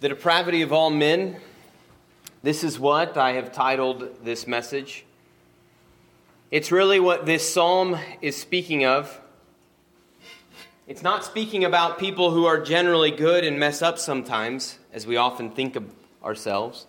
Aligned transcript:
The 0.00 0.08
depravity 0.08 0.62
of 0.62 0.72
all 0.72 0.88
men. 0.88 1.36
This 2.42 2.64
is 2.64 2.80
what 2.80 3.18
I 3.18 3.32
have 3.32 3.52
titled 3.52 4.24
this 4.24 4.46
message. 4.46 5.04
It's 6.50 6.72
really 6.72 6.98
what 6.98 7.26
this 7.26 7.52
psalm 7.52 7.98
is 8.22 8.34
speaking 8.34 8.86
of. 8.86 9.20
It's 10.86 11.02
not 11.02 11.22
speaking 11.22 11.66
about 11.66 11.98
people 11.98 12.30
who 12.30 12.46
are 12.46 12.58
generally 12.58 13.10
good 13.10 13.44
and 13.44 13.58
mess 13.58 13.82
up 13.82 13.98
sometimes, 13.98 14.78
as 14.90 15.06
we 15.06 15.18
often 15.18 15.50
think 15.50 15.76
of 15.76 15.84
ourselves. 16.24 16.86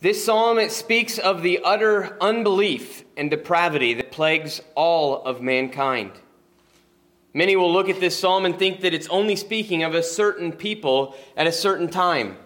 This 0.00 0.24
psalm 0.24 0.60
it 0.60 0.70
speaks 0.70 1.18
of 1.18 1.42
the 1.42 1.58
utter 1.64 2.16
unbelief 2.20 3.02
and 3.16 3.28
depravity 3.28 3.94
that 3.94 4.12
plagues 4.12 4.62
all 4.76 5.24
of 5.24 5.42
mankind. 5.42 6.12
Many 7.38 7.54
will 7.54 7.72
look 7.72 7.88
at 7.88 8.00
this 8.00 8.18
psalm 8.18 8.46
and 8.46 8.58
think 8.58 8.80
that 8.80 8.92
it's 8.92 9.06
only 9.06 9.36
speaking 9.36 9.84
of 9.84 9.94
a 9.94 10.02
certain 10.02 10.50
people 10.50 11.14
at 11.36 11.46
a 11.46 11.52
certain 11.52 11.86
time. 11.86 12.36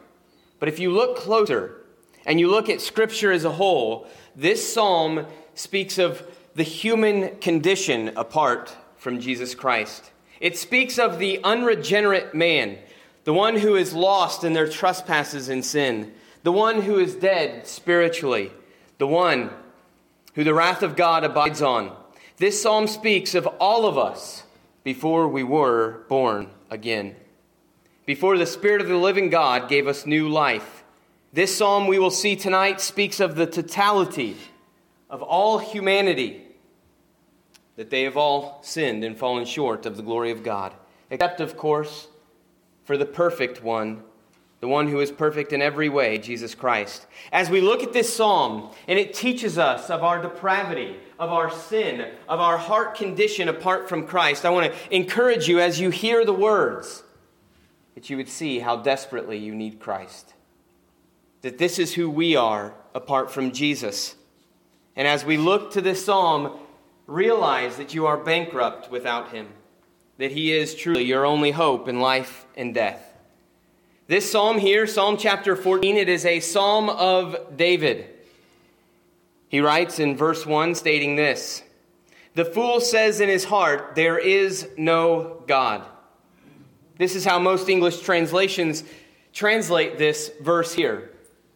But 0.60 0.68
if 0.68 0.78
you 0.78 0.90
look 0.90 1.16
closer 1.16 1.78
and 2.26 2.38
you 2.38 2.50
look 2.50 2.68
at 2.68 2.82
Scripture 2.82 3.32
as 3.32 3.46
a 3.46 3.52
whole, 3.52 4.06
this 4.36 4.70
psalm 4.70 5.24
speaks 5.54 5.96
of 5.96 6.22
the 6.56 6.62
human 6.62 7.36
condition 7.36 8.12
apart 8.16 8.76
from 8.98 9.18
Jesus 9.18 9.54
Christ. 9.54 10.10
It 10.40 10.58
speaks 10.58 10.98
of 10.98 11.18
the 11.18 11.40
unregenerate 11.42 12.34
man, 12.34 12.76
the 13.24 13.32
one 13.32 13.56
who 13.56 13.76
is 13.76 13.94
lost 13.94 14.44
in 14.44 14.52
their 14.52 14.68
trespasses 14.68 15.48
and 15.48 15.64
sin, 15.64 16.12
the 16.42 16.52
one 16.52 16.82
who 16.82 16.98
is 16.98 17.14
dead 17.14 17.66
spiritually, 17.66 18.52
the 18.98 19.06
one 19.06 19.48
who 20.34 20.44
the 20.44 20.52
wrath 20.52 20.82
of 20.82 20.96
God 20.96 21.24
abides 21.24 21.62
on. 21.62 21.96
This 22.36 22.60
psalm 22.60 22.86
speaks 22.86 23.34
of 23.34 23.46
all 23.58 23.86
of 23.86 23.96
us 23.96 24.42
before 24.84 25.28
we 25.28 25.42
were 25.42 26.04
born 26.08 26.50
again, 26.70 27.14
before 28.06 28.36
the 28.36 28.46
Spirit 28.46 28.80
of 28.80 28.88
the 28.88 28.96
living 28.96 29.30
God 29.30 29.68
gave 29.68 29.86
us 29.86 30.06
new 30.06 30.28
life. 30.28 30.84
This 31.32 31.56
psalm 31.56 31.86
we 31.86 31.98
will 31.98 32.10
see 32.10 32.36
tonight 32.36 32.80
speaks 32.80 33.20
of 33.20 33.36
the 33.36 33.46
totality 33.46 34.36
of 35.08 35.22
all 35.22 35.58
humanity, 35.58 36.42
that 37.76 37.90
they 37.90 38.02
have 38.02 38.16
all 38.16 38.60
sinned 38.62 39.04
and 39.04 39.16
fallen 39.16 39.44
short 39.44 39.86
of 39.86 39.96
the 39.96 40.02
glory 40.02 40.30
of 40.30 40.42
God, 40.42 40.74
except, 41.10 41.40
of 41.40 41.56
course, 41.56 42.08
for 42.84 42.96
the 42.96 43.06
perfect 43.06 43.62
one 43.62 44.02
the 44.62 44.68
one 44.68 44.86
who 44.86 45.00
is 45.00 45.10
perfect 45.10 45.52
in 45.52 45.60
every 45.60 45.88
way, 45.88 46.18
Jesus 46.18 46.54
Christ. 46.54 47.08
As 47.32 47.50
we 47.50 47.60
look 47.60 47.82
at 47.82 47.92
this 47.92 48.14
psalm, 48.14 48.70
and 48.86 48.96
it 48.96 49.12
teaches 49.12 49.58
us 49.58 49.90
of 49.90 50.04
our 50.04 50.22
depravity, 50.22 50.98
of 51.22 51.30
our 51.30 51.52
sin, 51.52 52.04
of 52.28 52.40
our 52.40 52.58
heart 52.58 52.96
condition 52.96 53.48
apart 53.48 53.88
from 53.88 54.08
Christ, 54.08 54.44
I 54.44 54.50
want 54.50 54.72
to 54.72 54.94
encourage 54.94 55.46
you 55.46 55.60
as 55.60 55.78
you 55.78 55.90
hear 55.90 56.24
the 56.24 56.32
words 56.32 57.04
that 57.94 58.10
you 58.10 58.16
would 58.16 58.28
see 58.28 58.58
how 58.58 58.78
desperately 58.78 59.38
you 59.38 59.54
need 59.54 59.78
Christ. 59.78 60.34
That 61.42 61.58
this 61.58 61.78
is 61.78 61.94
who 61.94 62.10
we 62.10 62.34
are 62.34 62.74
apart 62.92 63.30
from 63.30 63.52
Jesus. 63.52 64.16
And 64.96 65.06
as 65.06 65.24
we 65.24 65.36
look 65.36 65.70
to 65.74 65.80
this 65.80 66.04
psalm, 66.04 66.58
realize 67.06 67.76
that 67.76 67.94
you 67.94 68.06
are 68.06 68.16
bankrupt 68.16 68.90
without 68.90 69.30
him, 69.30 69.46
that 70.18 70.32
he 70.32 70.50
is 70.50 70.74
truly 70.74 71.04
your 71.04 71.24
only 71.24 71.52
hope 71.52 71.86
in 71.86 72.00
life 72.00 72.46
and 72.56 72.74
death. 72.74 73.14
This 74.08 74.28
psalm 74.28 74.58
here, 74.58 74.88
Psalm 74.88 75.16
chapter 75.16 75.54
14, 75.54 75.96
it 75.96 76.08
is 76.08 76.26
a 76.26 76.40
psalm 76.40 76.90
of 76.90 77.56
David. 77.56 78.11
He 79.52 79.60
writes 79.60 79.98
in 79.98 80.16
verse 80.16 80.46
1 80.46 80.74
stating 80.74 81.14
this 81.14 81.62
The 82.34 82.46
fool 82.46 82.80
says 82.80 83.20
in 83.20 83.28
his 83.28 83.44
heart, 83.44 83.94
There 83.94 84.18
is 84.18 84.66
no 84.78 85.44
God. 85.46 85.86
This 86.96 87.14
is 87.14 87.26
how 87.26 87.38
most 87.38 87.68
English 87.68 88.00
translations 88.00 88.82
translate 89.34 89.98
this 89.98 90.30
verse 90.40 90.72
here. 90.72 91.10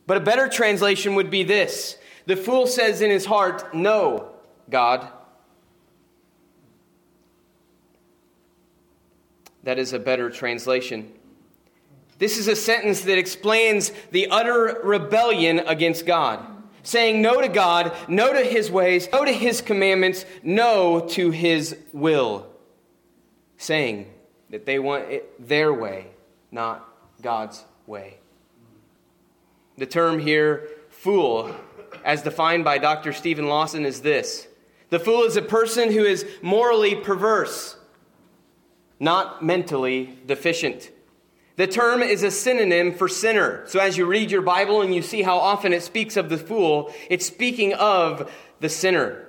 But 0.07 0.19
a 0.19 0.21
better 0.21 0.47
translation 0.47 1.15
would 1.15 1.31
be 1.31 1.43
this 1.43 1.97
The 2.27 2.37
fool 2.37 2.67
says 2.67 3.01
in 3.01 3.11
his 3.11 3.25
heart, 3.25 3.75
No, 3.75 4.29
God. 4.69 5.09
That 9.63 9.79
is 9.79 9.95
a 9.95 9.99
better 9.99 10.29
translation. 10.29 11.15
This 12.19 12.37
is 12.37 12.47
a 12.47 12.57
sentence 12.57 13.01
that 13.03 13.17
explains 13.17 13.91
the 14.11 14.29
utter 14.29 14.81
rebellion 14.85 15.61
against 15.61 16.05
God. 16.05 16.56
Saying 16.87 17.21
no 17.21 17.41
to 17.41 17.49
God, 17.49 17.93
no 18.07 18.33
to 18.33 18.45
his 18.45 18.71
ways, 18.71 19.09
no 19.13 19.25
to 19.25 19.33
his 19.33 19.61
commandments, 19.61 20.25
no 20.45 21.01
to 21.01 21.33
his 21.33 21.77
will. 21.93 22.47
Saying 23.57 24.09
that 24.51 24.67
they 24.67 24.79
want 24.79 25.11
it 25.11 25.49
their 25.49 25.75
way, 25.75 26.07
not 26.53 26.89
God's 27.21 27.65
way. 27.89 28.19
The 29.77 29.87
term 29.87 30.21
here, 30.21 30.69
fool, 30.89 31.53
as 32.05 32.23
defined 32.23 32.63
by 32.63 32.79
Dr. 32.79 33.13
Steven 33.13 33.49
Lawson, 33.49 33.85
is 33.85 34.03
this 34.03 34.47
The 34.91 35.01
fool 35.01 35.25
is 35.25 35.37
a 35.37 35.43
person 35.43 35.91
who 35.91 36.05
is 36.05 36.25
morally 36.41 36.95
perverse, 36.95 37.77
not 39.01 39.45
mentally 39.45 40.21
deficient. 40.25 40.93
The 41.57 41.67
term 41.67 42.03
is 42.03 42.23
a 42.23 42.31
synonym 42.31 42.93
for 42.93 43.09
sinner. 43.09 43.65
So 43.67 43.81
as 43.81 43.97
you 43.97 44.05
read 44.05 44.31
your 44.31 44.43
Bible 44.43 44.83
and 44.83 44.95
you 44.95 45.01
see 45.01 45.23
how 45.23 45.39
often 45.39 45.73
it 45.73 45.83
speaks 45.83 46.17
of 46.17 46.29
the 46.29 46.37
fool, 46.37 46.93
it's 47.09 47.27
speaking 47.27 47.73
of 47.75 48.31
the 48.61 48.69
sinner. 48.69 49.27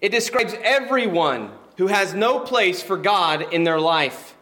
It 0.00 0.10
describes 0.10 0.54
everyone 0.62 1.50
who 1.76 1.88
has 1.88 2.14
no 2.14 2.40
place 2.40 2.82
for 2.82 2.96
God 2.96 3.52
in 3.52 3.64
their 3.64 3.80
life. 3.80 4.36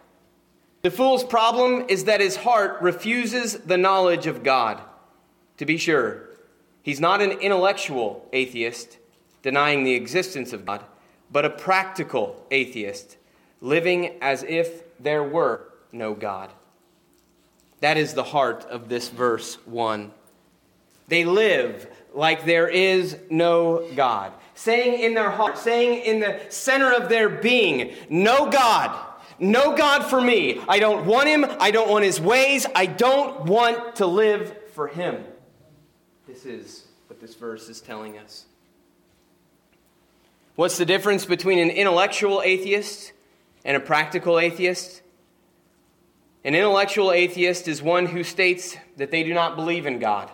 The 0.83 0.93
fool's 0.93 1.25
problem 1.25 1.87
is 1.89 2.05
that 2.05 2.21
his 2.21 2.37
heart 2.37 2.81
refuses 2.81 3.55
the 3.55 3.79
knowledge 3.79 4.27
of 4.27 4.45
God. 4.45 4.81
To 5.57 5.67
be 5.67 5.77
sure, 5.77 6.29
he's 6.83 7.01
not 7.01 7.21
an 7.21 7.33
intellectual 7.33 8.29
atheist 8.33 8.99
denying 9.43 9.83
the 9.83 9.95
existence 9.95 10.53
of 10.53 10.65
God, 10.65 10.85
but 11.33 11.45
a 11.45 11.51
practical 11.51 12.45
atheist 12.51 13.17
living 13.61 14.19
as 14.21 14.45
if 14.45 14.83
there 15.01 15.25
were 15.25 15.69
no 15.95 16.15
God. 16.15 16.51
That 17.81 17.97
is 17.97 18.15
the 18.15 18.25
heart 18.25 18.65
of 18.65 18.89
this 18.89 19.09
verse 19.09 19.55
1. 19.67 20.11
They 21.09 21.25
live 21.25 21.87
like 22.15 22.45
there 22.45 22.69
is 22.69 23.17
no 23.31 23.87
God, 23.95 24.33
saying 24.55 25.01
in 25.01 25.15
their 25.15 25.31
heart, 25.31 25.59
saying 25.59 26.03
in 26.05 26.21
the 26.21 26.41
center 26.49 26.93
of 26.93 27.09
their 27.09 27.29
being, 27.29 27.95
No 28.09 28.51
God, 28.51 28.97
no 29.39 29.77
God 29.77 30.05
for 30.05 30.21
me. 30.21 30.61
I 30.69 30.79
don't 30.79 31.07
want 31.07 31.29
him. 31.29 31.45
I 31.61 31.71
don't 31.71 31.91
want 31.91 32.05
his 32.05 32.21
ways. 32.21 32.67
I 32.75 32.87
don't 32.87 33.45
want 33.45 33.97
to 33.97 34.07
live 34.07 34.57
for 34.73 34.89
him. 34.89 35.23
This 36.27 36.47
is 36.47 36.85
what 37.09 37.21
this 37.21 37.35
verse 37.35 37.69
is 37.69 37.81
telling 37.81 38.17
us. 38.19 38.47
What's 40.57 40.79
the 40.79 40.87
difference 40.87 41.27
between 41.27 41.59
an 41.59 41.71
intellectual 41.71 42.41
atheist 42.43 43.13
and 43.65 43.77
a 43.77 43.81
practical 43.81 44.39
atheist? 44.39 45.03
An 46.45 46.55
intellectual 46.55 47.11
atheist 47.11 47.69
is 47.69 47.83
one 47.83 48.05
who 48.05 48.23
states 48.23 48.77
that 48.99 49.11
they 49.11 49.23
do 49.23 49.33
not 49.33 49.57
believe 49.57 49.87
in 49.87 49.99
God. 49.99 50.31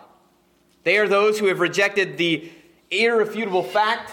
They 0.83 0.97
are 0.97 1.07
those 1.07 1.39
who 1.39 1.45
have 1.45 1.59
rejected 1.59 2.17
the 2.17 2.51
irrefutable 2.89 3.63
fact 3.63 4.11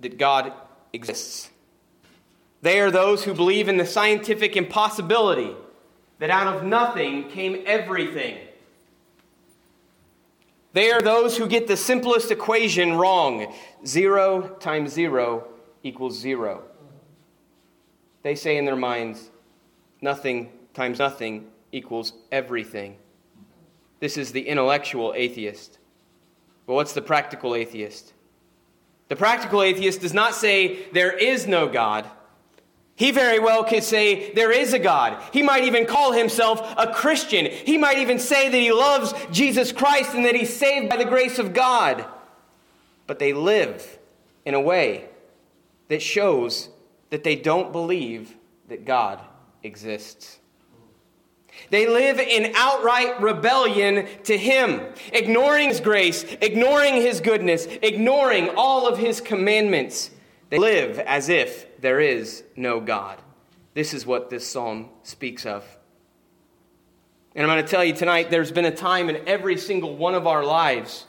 that 0.00 0.18
God 0.18 0.52
exists. 0.92 1.48
They 2.60 2.80
are 2.80 2.90
those 2.90 3.24
who 3.24 3.32
believe 3.32 3.68
in 3.68 3.78
the 3.78 3.86
scientific 3.86 4.56
impossibility 4.56 5.54
that 6.18 6.30
out 6.30 6.54
of 6.54 6.64
nothing 6.64 7.30
came 7.30 7.62
everything. 7.66 8.38
They 10.72 10.90
are 10.90 11.00
those 11.00 11.38
who 11.38 11.46
get 11.46 11.68
the 11.68 11.76
simplest 11.76 12.30
equation 12.30 12.96
wrong 12.96 13.54
zero 13.86 14.48
times 14.60 14.92
zero 14.92 15.48
equals 15.82 16.18
zero. 16.18 16.64
They 18.22 18.34
say 18.34 18.58
in 18.58 18.66
their 18.66 18.76
minds, 18.76 19.30
Nothing 20.06 20.50
times 20.72 21.00
nothing 21.00 21.48
equals 21.72 22.12
everything. 22.30 22.96
This 23.98 24.16
is 24.16 24.30
the 24.30 24.46
intellectual 24.46 25.12
atheist. 25.16 25.80
But 26.64 26.74
what's 26.74 26.92
the 26.92 27.02
practical 27.02 27.56
atheist? 27.56 28.12
The 29.08 29.16
practical 29.16 29.62
atheist 29.62 30.02
does 30.02 30.14
not 30.14 30.36
say 30.36 30.88
there 30.92 31.10
is 31.10 31.48
no 31.48 31.66
God. 31.66 32.08
He 32.94 33.10
very 33.10 33.40
well 33.40 33.64
could 33.64 33.82
say 33.82 34.32
there 34.32 34.52
is 34.52 34.72
a 34.72 34.78
God. 34.78 35.20
He 35.32 35.42
might 35.42 35.64
even 35.64 35.86
call 35.86 36.12
himself 36.12 36.60
a 36.78 36.92
Christian. 36.92 37.46
He 37.46 37.76
might 37.76 37.98
even 37.98 38.20
say 38.20 38.48
that 38.48 38.56
he 38.56 38.70
loves 38.70 39.12
Jesus 39.32 39.72
Christ 39.72 40.14
and 40.14 40.24
that 40.24 40.36
he's 40.36 40.54
saved 40.54 40.88
by 40.88 40.98
the 40.98 41.04
grace 41.04 41.40
of 41.40 41.52
God. 41.52 42.04
But 43.08 43.18
they 43.18 43.32
live 43.32 43.98
in 44.44 44.54
a 44.54 44.60
way 44.60 45.06
that 45.88 46.00
shows 46.00 46.68
that 47.10 47.24
they 47.24 47.34
don't 47.34 47.72
believe 47.72 48.36
that 48.68 48.84
God 48.84 49.20
exists. 49.66 50.38
They 51.70 51.86
live 51.88 52.18
in 52.18 52.52
outright 52.54 53.20
rebellion 53.20 54.06
to 54.24 54.36
Him, 54.36 54.80
ignoring 55.12 55.68
His 55.68 55.80
grace, 55.80 56.24
ignoring 56.40 56.94
His 56.94 57.20
goodness, 57.20 57.66
ignoring 57.82 58.50
all 58.56 58.86
of 58.86 58.98
His 58.98 59.20
commandments. 59.20 60.10
They 60.48 60.58
live 60.58 60.98
as 61.00 61.28
if 61.28 61.80
there 61.80 62.00
is 62.00 62.44
no 62.54 62.80
God. 62.80 63.20
This 63.74 63.92
is 63.92 64.06
what 64.06 64.30
this 64.30 64.46
psalm 64.46 64.90
speaks 65.02 65.44
of. 65.44 65.64
And 67.34 67.44
I'm 67.44 67.54
going 67.54 67.64
to 67.64 67.70
tell 67.70 67.84
you 67.84 67.92
tonight 67.92 68.30
there's 68.30 68.52
been 68.52 68.64
a 68.64 68.74
time 68.74 69.10
in 69.10 69.28
every 69.28 69.58
single 69.58 69.96
one 69.96 70.14
of 70.14 70.26
our 70.26 70.44
lives 70.44 71.04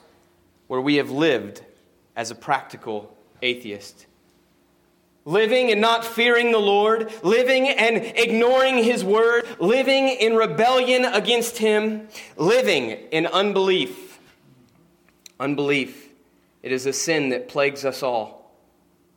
where 0.66 0.80
we 0.80 0.96
have 0.96 1.10
lived 1.10 1.62
as 2.14 2.30
a 2.30 2.34
practical 2.34 3.16
atheist. 3.40 4.06
Living 5.28 5.70
and 5.70 5.78
not 5.78 6.06
fearing 6.06 6.52
the 6.52 6.58
Lord, 6.58 7.12
living 7.22 7.68
and 7.68 7.98
ignoring 7.98 8.82
His 8.82 9.04
word, 9.04 9.46
living 9.58 10.08
in 10.08 10.36
rebellion 10.36 11.04
against 11.04 11.58
Him, 11.58 12.08
living 12.38 12.92
in 13.10 13.26
unbelief. 13.26 14.18
Unbelief, 15.38 16.08
it 16.62 16.72
is 16.72 16.86
a 16.86 16.94
sin 16.94 17.28
that 17.28 17.46
plagues 17.46 17.84
us 17.84 18.02
all. 18.02 18.54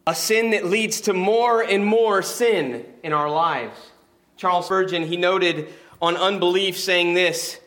A 0.05 0.13
sin 0.13 0.49
that 0.49 0.65
leads 0.65 0.99
to 1.01 1.13
more 1.13 1.61
and 1.61 1.85
more 1.85 2.21
sin 2.21 2.83
in 3.03 3.13
our 3.13 3.29
lives. 3.29 3.79
Charles 4.35 4.65
Spurgeon, 4.65 5.03
he 5.03 5.15
noted 5.15 5.69
on 6.01 6.17
unbelief, 6.17 6.77
saying 6.77 7.13
this 7.13 7.57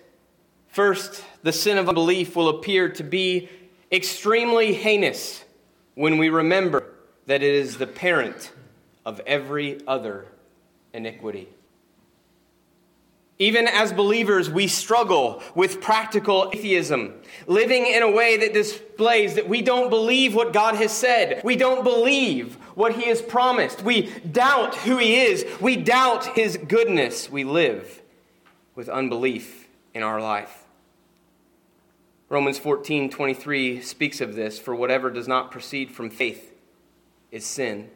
First, 0.68 1.24
the 1.42 1.52
sin 1.52 1.78
of 1.78 1.88
unbelief 1.88 2.36
will 2.36 2.50
appear 2.50 2.90
to 2.90 3.02
be 3.02 3.48
extremely 3.90 4.74
heinous 4.74 5.42
when 5.94 6.18
we 6.18 6.28
remember 6.28 6.93
that 7.26 7.42
it 7.42 7.54
is 7.54 7.78
the 7.78 7.86
parent 7.86 8.52
of 9.04 9.20
every 9.26 9.80
other 9.86 10.26
iniquity. 10.92 11.48
Even 13.38 13.66
as 13.66 13.92
believers, 13.92 14.48
we 14.48 14.68
struggle 14.68 15.42
with 15.56 15.80
practical 15.80 16.50
atheism, 16.54 17.14
living 17.48 17.84
in 17.86 18.02
a 18.02 18.10
way 18.10 18.36
that 18.36 18.52
displays 18.52 19.34
that 19.34 19.48
we 19.48 19.60
don't 19.60 19.90
believe 19.90 20.36
what 20.36 20.52
God 20.52 20.76
has 20.76 20.92
said. 20.92 21.42
We 21.42 21.56
don't 21.56 21.82
believe 21.82 22.54
what 22.76 22.94
He 22.94 23.08
has 23.08 23.20
promised. 23.20 23.82
We 23.82 24.12
doubt 24.20 24.76
who 24.76 24.98
He 24.98 25.16
is. 25.16 25.44
We 25.60 25.74
doubt 25.74 26.26
His 26.36 26.56
goodness. 26.56 27.28
We 27.28 27.42
live 27.42 28.02
with 28.76 28.88
unbelief 28.88 29.66
in 29.92 30.04
our 30.04 30.20
life. 30.20 30.64
Romans 32.28 32.58
14 32.58 33.10
23 33.10 33.80
speaks 33.80 34.20
of 34.20 34.36
this 34.36 34.60
for 34.60 34.74
whatever 34.74 35.10
does 35.10 35.28
not 35.28 35.50
proceed 35.50 35.90
from 35.90 36.08
faith 36.08 36.53
is 37.34 37.44
sin. 37.44 37.90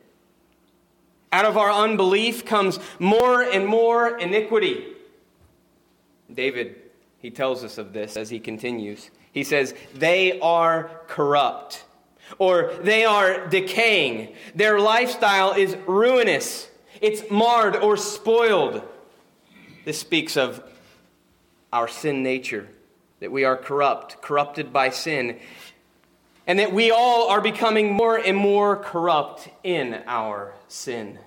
Out 1.31 1.45
of 1.45 1.57
our 1.57 1.71
unbelief 1.71 2.45
comes 2.45 2.81
more 2.99 3.41
and 3.41 3.67
more 3.67 4.19
iniquity. 4.19 4.85
David, 6.33 6.75
he 7.21 7.31
tells 7.31 7.63
us 7.63 7.79
of 7.79 7.93
this 7.93 8.17
as 8.17 8.31
he 8.31 8.41
continues. 8.41 9.11
He 9.33 9.45
says, 9.45 9.75
They 9.95 10.41
are 10.41 10.91
corrupt, 11.07 11.85
or 12.39 12.75
they 12.83 13.05
are 13.05 13.47
decaying. 13.47 14.35
Their 14.57 14.81
lifestyle 14.81 15.53
is 15.53 15.77
ruinous, 15.87 16.69
it's 17.01 17.31
marred 17.31 17.77
or 17.77 17.97
spoiled. 17.97 18.83
This 19.85 20.01
speaks 20.01 20.37
of 20.37 20.63
our 21.73 21.87
sin 21.87 22.25
nature 22.25 22.69
that 23.21 23.31
we 23.31 23.45
are 23.45 23.57
corrupt, 23.57 24.21
corrupted 24.21 24.73
by 24.73 24.91
sin, 24.91 25.39
and 26.49 26.59
that 26.59 26.73
we 26.73 26.91
all 26.91 27.29
are 27.29 27.43
becoming 27.43 27.93
more 27.93 28.17
and 28.17 28.37
more 28.37 28.75
corrupt 28.77 29.51
in 29.63 30.03
our 30.07 30.55
sin. 30.67 31.19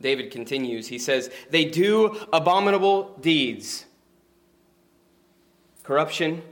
David 0.00 0.30
continues, 0.30 0.88
he 0.88 0.98
says, 0.98 1.30
They 1.48 1.64
do 1.64 2.20
abominable 2.32 3.16
deeds. 3.22 3.86
Corruption, 5.82 6.42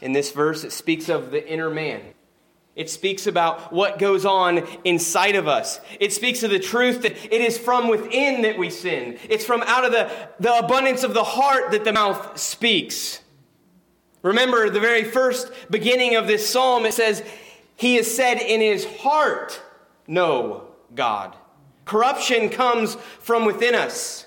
in 0.00 0.12
this 0.12 0.30
verse, 0.30 0.62
it 0.62 0.72
speaks 0.72 1.08
of 1.08 1.32
the 1.32 1.46
inner 1.46 1.68
man. 1.68 2.00
It 2.76 2.88
speaks 2.88 3.26
about 3.26 3.72
what 3.72 3.98
goes 3.98 4.24
on 4.24 4.66
inside 4.84 5.34
of 5.34 5.48
us. 5.48 5.80
It 5.98 6.12
speaks 6.12 6.44
of 6.44 6.50
the 6.50 6.60
truth 6.60 7.02
that 7.02 7.12
it 7.24 7.40
is 7.40 7.58
from 7.58 7.88
within 7.88 8.42
that 8.42 8.56
we 8.56 8.70
sin. 8.70 9.18
It's 9.28 9.44
from 9.44 9.62
out 9.62 9.84
of 9.84 9.92
the, 9.92 10.10
the 10.38 10.56
abundance 10.56 11.02
of 11.02 11.12
the 11.12 11.24
heart 11.24 11.72
that 11.72 11.84
the 11.84 11.92
mouth 11.92 12.38
speaks. 12.38 13.21
Remember 14.22 14.70
the 14.70 14.80
very 14.80 15.04
first 15.04 15.52
beginning 15.70 16.16
of 16.16 16.26
this 16.26 16.48
psalm, 16.48 16.86
it 16.86 16.94
says, 16.94 17.22
He 17.76 17.96
has 17.96 18.12
said 18.12 18.38
in 18.38 18.60
his 18.60 18.86
heart, 19.00 19.60
No 20.06 20.68
God. 20.94 21.36
Corruption 21.84 22.48
comes 22.48 22.94
from 23.18 23.44
within 23.44 23.74
us. 23.74 24.26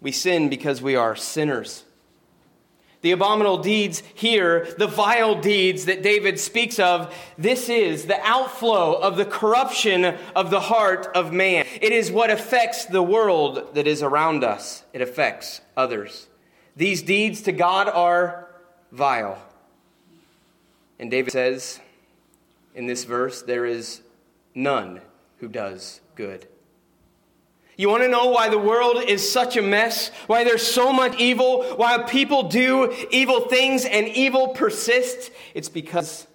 We 0.00 0.12
sin 0.12 0.48
because 0.48 0.80
we 0.80 0.96
are 0.96 1.16
sinners. 1.16 1.84
The 3.02 3.12
abominable 3.12 3.58
deeds 3.58 4.02
here, 4.14 4.74
the 4.76 4.86
vile 4.86 5.40
deeds 5.40 5.86
that 5.86 6.02
David 6.02 6.38
speaks 6.38 6.78
of, 6.78 7.14
this 7.38 7.70
is 7.70 8.04
the 8.04 8.20
outflow 8.22 8.94
of 8.94 9.16
the 9.16 9.24
corruption 9.24 10.04
of 10.36 10.50
the 10.50 10.60
heart 10.60 11.08
of 11.14 11.32
man. 11.32 11.66
It 11.80 11.92
is 11.92 12.12
what 12.12 12.30
affects 12.30 12.84
the 12.84 13.02
world 13.02 13.74
that 13.74 13.86
is 13.86 14.02
around 14.02 14.44
us, 14.44 14.84
it 14.92 15.00
affects 15.00 15.62
others. 15.76 16.28
These 16.76 17.02
deeds 17.02 17.42
to 17.42 17.52
God 17.52 17.88
are 17.88 18.39
vile. 18.92 19.40
And 20.98 21.10
David 21.10 21.32
says 21.32 21.80
in 22.74 22.86
this 22.86 23.04
verse, 23.04 23.42
there 23.42 23.64
is 23.64 24.02
none 24.54 25.00
who 25.38 25.48
does 25.48 26.00
good. 26.14 26.46
You 27.76 27.88
want 27.88 28.02
to 28.02 28.08
know 28.08 28.26
why 28.26 28.50
the 28.50 28.58
world 28.58 29.02
is 29.02 29.32
such 29.32 29.56
a 29.56 29.62
mess? 29.62 30.10
Why 30.26 30.44
there's 30.44 30.66
so 30.66 30.92
much 30.92 31.18
evil? 31.18 31.64
Why 31.76 31.96
people 32.02 32.42
do 32.50 32.94
evil 33.10 33.48
things 33.48 33.86
and 33.86 34.06
evil 34.08 34.48
persists? 34.48 35.30
It's 35.54 35.70
because 35.70 36.26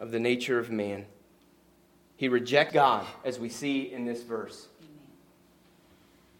of 0.00 0.10
the 0.10 0.18
nature 0.18 0.58
of 0.58 0.70
man. 0.70 1.06
He 2.16 2.28
rejects 2.28 2.74
God, 2.74 3.06
as 3.24 3.38
we 3.38 3.48
see 3.48 3.92
in 3.92 4.04
this 4.04 4.24
verse. 4.24 4.66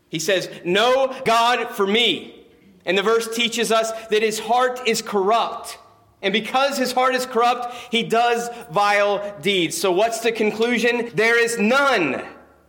He 0.08 0.19
says, 0.19 0.50
No 0.64 1.14
God 1.25 1.70
for 1.70 1.87
me. 1.87 2.42
And 2.84 2.99
the 2.99 3.02
verse 3.02 3.34
teaches 3.34 3.70
us 3.70 3.93
that 4.08 4.23
his 4.23 4.40
heart 4.40 4.81
is 4.87 5.02
corrupt. 5.02 5.79
And 6.20 6.32
because 6.32 6.79
his 6.79 6.93
heart 6.93 7.14
is 7.14 7.26
corrupt, 7.26 7.75
he 7.90 8.02
does 8.02 8.49
vile 8.70 9.37
deeds. 9.40 9.76
So, 9.76 9.90
what's 9.90 10.20
the 10.20 10.32
conclusion? 10.32 11.11
There 11.14 11.38
is 11.38 11.58
none 11.58 12.23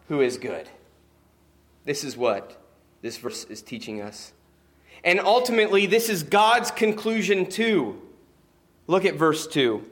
who 0.08 0.22
is 0.22 0.38
good. 0.38 0.68
This 1.86 2.04
is 2.04 2.18
what 2.18 2.60
this 3.02 3.18
verse 3.18 3.44
is 3.46 3.62
teaching 3.62 4.02
us. 4.02 4.34
And 5.04 5.20
ultimately, 5.20 5.86
this 5.86 6.10
is 6.10 6.24
God's 6.24 6.72
conclusion 6.72 7.46
too. 7.46 8.02
Look 8.88 9.06
at 9.06 9.16
verse 9.16 9.46
2. 9.48 9.84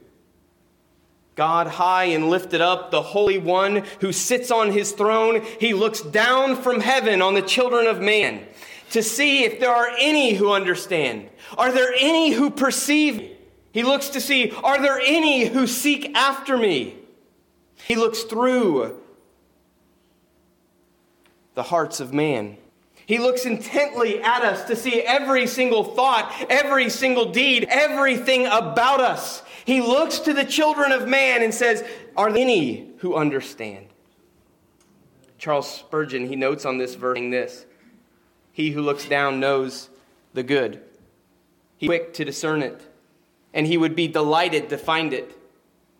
God 1.35 1.67
high 1.67 2.05
and 2.05 2.29
lifted 2.29 2.61
up, 2.61 2.91
the 2.91 3.01
Holy 3.01 3.37
One 3.37 3.83
who 3.99 4.11
sits 4.11 4.51
on 4.51 4.71
his 4.71 4.91
throne, 4.91 5.43
he 5.59 5.73
looks 5.73 6.01
down 6.01 6.55
from 6.55 6.81
heaven 6.81 7.21
on 7.21 7.33
the 7.33 7.41
children 7.41 7.87
of 7.87 7.99
man 7.99 8.45
to 8.91 9.01
see 9.01 9.43
if 9.43 9.59
there 9.59 9.71
are 9.71 9.89
any 9.99 10.33
who 10.33 10.51
understand. 10.51 11.29
Are 11.57 11.71
there 11.71 11.93
any 11.97 12.31
who 12.31 12.49
perceive? 12.49 13.37
He 13.71 13.83
looks 13.83 14.09
to 14.09 14.21
see, 14.21 14.51
are 14.63 14.81
there 14.81 14.99
any 14.99 15.45
who 15.45 15.65
seek 15.65 16.15
after 16.15 16.57
me? 16.57 16.95
He 17.87 17.95
looks 17.95 18.23
through 18.23 18.99
the 21.55 21.63
hearts 21.63 21.99
of 21.99 22.13
man. 22.13 22.57
He 23.05 23.17
looks 23.17 23.45
intently 23.45 24.21
at 24.21 24.43
us 24.43 24.65
to 24.65 24.75
see 24.75 25.01
every 25.01 25.47
single 25.47 25.83
thought, 25.83 26.33
every 26.49 26.89
single 26.89 27.31
deed, 27.31 27.65
everything 27.69 28.45
about 28.45 29.01
us. 29.01 29.41
He 29.65 29.81
looks 29.81 30.19
to 30.19 30.33
the 30.33 30.45
children 30.45 30.91
of 30.91 31.07
man 31.07 31.43
and 31.43 31.53
says, 31.53 31.83
Are 32.15 32.31
there 32.31 32.41
any 32.41 32.89
who 32.97 33.15
understand? 33.15 33.87
Charles 35.37 35.73
Spurgeon, 35.73 36.27
he 36.27 36.35
notes 36.35 36.65
on 36.65 36.77
this 36.77 36.95
verse 36.95 37.19
this 37.19 37.65
He 38.53 38.71
who 38.71 38.81
looks 38.81 39.05
down 39.05 39.39
knows 39.39 39.89
the 40.33 40.43
good. 40.43 40.81
He's 41.77 41.87
quick 41.87 42.13
to 42.15 42.25
discern 42.25 42.61
it, 42.61 42.81
and 43.53 43.65
he 43.65 43.77
would 43.77 43.95
be 43.95 44.07
delighted 44.07 44.69
to 44.69 44.77
find 44.77 45.13
it. 45.13 45.37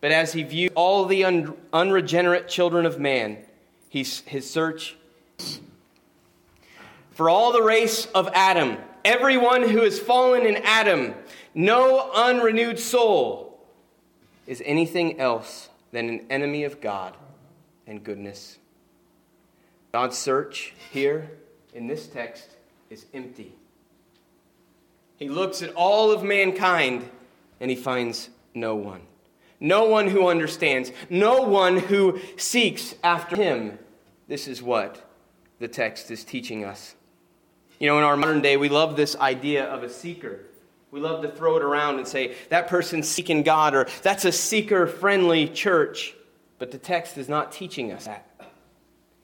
But 0.00 0.12
as 0.12 0.32
he 0.32 0.42
views 0.42 0.70
all 0.74 1.06
the 1.06 1.24
un- 1.24 1.54
unregenerate 1.72 2.48
children 2.48 2.86
of 2.86 2.98
man, 2.98 3.38
he's, 3.88 4.20
his 4.20 4.48
search 4.48 4.96
for 7.12 7.28
all 7.28 7.52
the 7.52 7.62
race 7.62 8.06
of 8.14 8.28
Adam, 8.32 8.78
everyone 9.04 9.68
who 9.68 9.82
has 9.82 9.98
fallen 9.98 10.46
in 10.46 10.56
Adam, 10.64 11.14
no 11.54 12.10
unrenewed 12.12 12.78
soul 12.78 13.60
is 14.46 14.62
anything 14.64 15.20
else 15.20 15.68
than 15.92 16.08
an 16.08 16.26
enemy 16.30 16.64
of 16.64 16.80
God 16.80 17.14
and 17.86 18.02
goodness. 18.02 18.58
God's 19.92 20.16
search 20.16 20.74
here 20.90 21.30
in 21.72 21.86
this 21.86 22.06
text 22.06 22.48
is 22.90 23.06
empty. 23.14 23.52
He 25.16 25.28
looks 25.28 25.62
at 25.62 25.72
all 25.74 26.10
of 26.10 26.22
mankind 26.22 27.08
and 27.60 27.70
he 27.70 27.76
finds 27.76 28.28
no 28.54 28.74
one. 28.74 29.02
No 29.60 29.84
one 29.84 30.08
who 30.08 30.26
understands, 30.26 30.90
no 31.08 31.42
one 31.42 31.78
who 31.78 32.18
seeks 32.36 32.96
after 33.04 33.36
him. 33.36 33.78
This 34.26 34.48
is 34.48 34.60
what 34.60 35.08
the 35.60 35.68
text 35.68 36.10
is 36.10 36.24
teaching 36.24 36.64
us. 36.64 36.96
You 37.78 37.86
know, 37.86 37.98
in 37.98 38.04
our 38.04 38.16
modern 38.16 38.40
day, 38.40 38.56
we 38.56 38.68
love 38.68 38.96
this 38.96 39.14
idea 39.16 39.64
of 39.64 39.84
a 39.84 39.88
seeker. 39.88 40.40
We 40.90 41.00
love 41.00 41.22
to 41.22 41.30
throw 41.30 41.56
it 41.56 41.62
around 41.62 41.98
and 41.98 42.06
say, 42.06 42.34
that 42.48 42.66
person's 42.68 43.08
seeking 43.08 43.42
God, 43.42 43.74
or 43.74 43.86
that's 44.02 44.24
a 44.24 44.32
seeker 44.32 44.86
friendly 44.86 45.48
church. 45.48 46.14
But 46.58 46.70
the 46.70 46.78
text 46.78 47.16
is 47.16 47.28
not 47.28 47.52
teaching 47.52 47.92
us 47.92 48.06
that. 48.06 48.26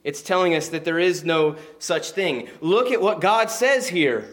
It's 0.09 0.23
telling 0.23 0.55
us 0.55 0.69
that 0.69 0.85
there 0.85 0.97
is 0.97 1.23
no 1.23 1.55
such 1.77 2.13
thing. 2.13 2.49
Look 2.61 2.89
at 2.91 2.99
what 2.99 3.21
God 3.21 3.51
says 3.51 3.87
here. 3.89 4.27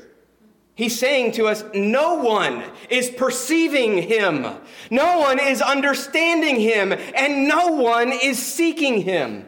He's 0.75 0.99
saying 0.99 1.33
to 1.33 1.49
us, 1.49 1.63
no 1.75 2.15
one 2.15 2.65
is 2.89 3.11
perceiving 3.11 3.99
him, 3.99 4.47
no 4.91 5.19
one 5.19 5.39
is 5.39 5.61
understanding 5.61 6.59
him, 6.59 6.95
and 6.95 7.47
no 7.47 7.69
one 7.69 8.11
is 8.11 8.39
seeking 8.39 9.03
him. 9.03 9.45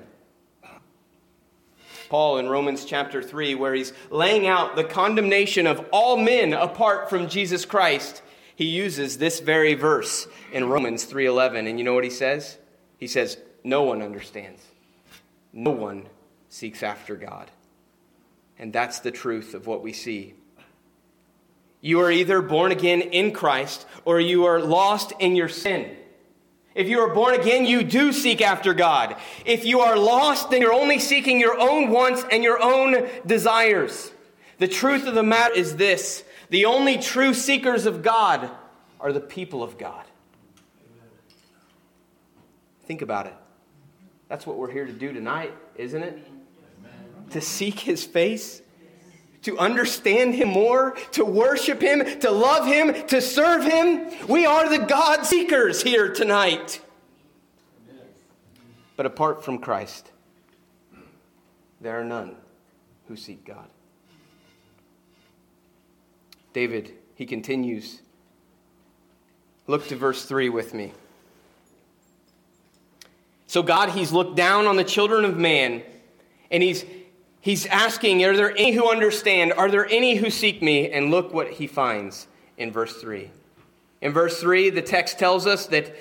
Paul 2.11 2.37
in 2.37 2.51
Romans 2.51 2.85
chapter 2.85 3.23
3, 3.23 3.55
where 3.55 3.73
he's 3.73 3.95
laying 4.11 4.47
out 4.47 4.77
the 4.77 4.85
condemnation 4.85 5.67
of 5.67 5.83
all 5.91 6.19
men 6.19 6.53
apart 6.53 7.09
from 7.09 7.31
Jesus 7.31 7.65
Christ, 7.65 8.21
he 8.55 8.67
uses 8.67 9.17
this 9.17 9.41
very 9.41 9.73
verse 9.73 10.27
in 10.53 10.69
Romans 10.69 11.07
3:11 11.07 11.67
and 11.67 11.79
you 11.79 11.87
know 11.87 11.95
what 11.95 12.05
he 12.05 12.11
says? 12.11 12.59
He 12.99 13.07
says 13.07 13.39
no 13.65 13.83
one 13.83 14.03
understands. 14.03 14.63
No 15.55 15.71
one 15.71 16.07
seeks 16.49 16.83
after 16.83 17.17
God. 17.17 17.51
And 18.59 18.73
that's 18.73 19.01
the 19.01 19.11
truth 19.11 19.55
of 19.55 19.67
what 19.67 19.83
we 19.83 19.93
see. 19.93 20.35
You 21.81 22.01
are 22.01 22.11
either 22.11 22.43
born 22.43 22.73
again 22.73 23.01
in 23.01 23.33
Christ 23.33 23.87
or 24.05 24.21
you 24.21 24.47
are 24.47 24.61
lost 24.61 25.13
in 25.21 25.37
your 25.37 25.49
sin. 25.49 25.97
If 26.75 26.89
you 26.89 27.01
are 27.01 27.15
born 27.15 27.35
again, 27.35 27.67
you 27.67 27.83
do 27.83 28.13
seek 28.13 28.41
after 28.41 28.75
God. 28.75 29.17
If 29.45 29.65
you 29.65 29.81
are 29.81 29.97
lost, 29.97 30.51
then 30.51 30.61
you're 30.61 30.73
only 30.73 30.99
seeking 30.99 31.41
your 31.41 31.59
own 31.59 31.91
wants 31.91 32.25
and 32.31 32.43
your 32.43 32.63
own 32.63 33.09
desires. 33.27 34.13
The 34.59 34.69
truth 34.69 35.07
of 35.07 35.15
the 35.15 35.23
matter 35.23 35.55
is 35.55 35.77
this 35.77 36.25
the 36.51 36.67
only 36.67 36.99
true 36.99 37.35
seekers 37.35 37.87
of 37.87 38.03
God 38.03 38.51
are 39.01 39.13
the 39.13 39.21
people 39.21 39.63
of 39.63 39.79
God. 39.79 40.05
Think 42.85 43.03
about 43.03 43.27
it. 43.27 43.35
That's 44.29 44.47
what 44.47 44.57
we're 44.57 44.71
here 44.71 44.87
to 44.87 44.93
do 44.93 45.13
tonight, 45.13 45.53
isn't 45.77 46.03
it? 46.03 46.27
To 47.31 47.41
seek 47.41 47.81
his 47.81 48.05
face, 48.05 48.63
to 49.43 49.59
understand 49.59 50.35
him 50.35 50.49
more, 50.49 50.93
to 51.13 51.25
worship 51.25 51.81
him, 51.81 52.21
to 52.21 52.31
love 52.31 52.67
him, 52.67 53.07
to 53.09 53.21
serve 53.21 53.65
him. 53.65 54.11
We 54.29 54.47
are 54.47 54.69
the 54.69 54.85
God 54.85 55.25
seekers 55.25 55.83
here 55.83 56.13
tonight. 56.13 56.81
But 58.97 59.07
apart 59.07 59.45
from 59.45 59.59
Christ, 59.59 60.11
there 61.81 62.01
are 62.01 62.05
none 62.05 62.35
who 63.07 63.17
seek 63.17 63.45
God. 63.45 63.69
David, 66.53 66.93
he 67.15 67.27
continues. 67.27 68.01
Look 69.67 69.87
to 69.89 69.97
verse 69.97 70.25
3 70.25 70.49
with 70.49 70.73
me. 70.73 70.93
So, 73.47 73.63
God, 73.63 73.91
He's 73.91 74.13
looked 74.13 74.37
down 74.37 74.67
on 74.67 74.77
the 74.77 74.85
children 74.85 75.25
of 75.25 75.37
man, 75.37 75.83
and 76.51 76.63
He's, 76.63 76.85
he's 77.49 77.65
asking, 77.65 78.23
Are 78.27 78.37
there 78.37 78.51
any 78.51 78.73
who 78.73 78.91
understand? 78.91 79.55
Are 79.55 79.71
there 79.71 79.87
any 79.87 80.17
who 80.17 80.29
seek 80.29 80.61
me? 80.61 80.91
And 80.91 81.11
look 81.11 81.33
what 81.33 81.53
He 81.53 81.67
finds 81.67 82.29
in 82.59 82.71
verse 82.71 83.01
3. 83.01 83.31
In 84.03 84.13
verse 84.13 84.39
3, 84.39 84.69
the 84.69 84.83
text 84.83 85.19
tells 85.19 85.47
us 85.47 85.65
that 85.69 85.97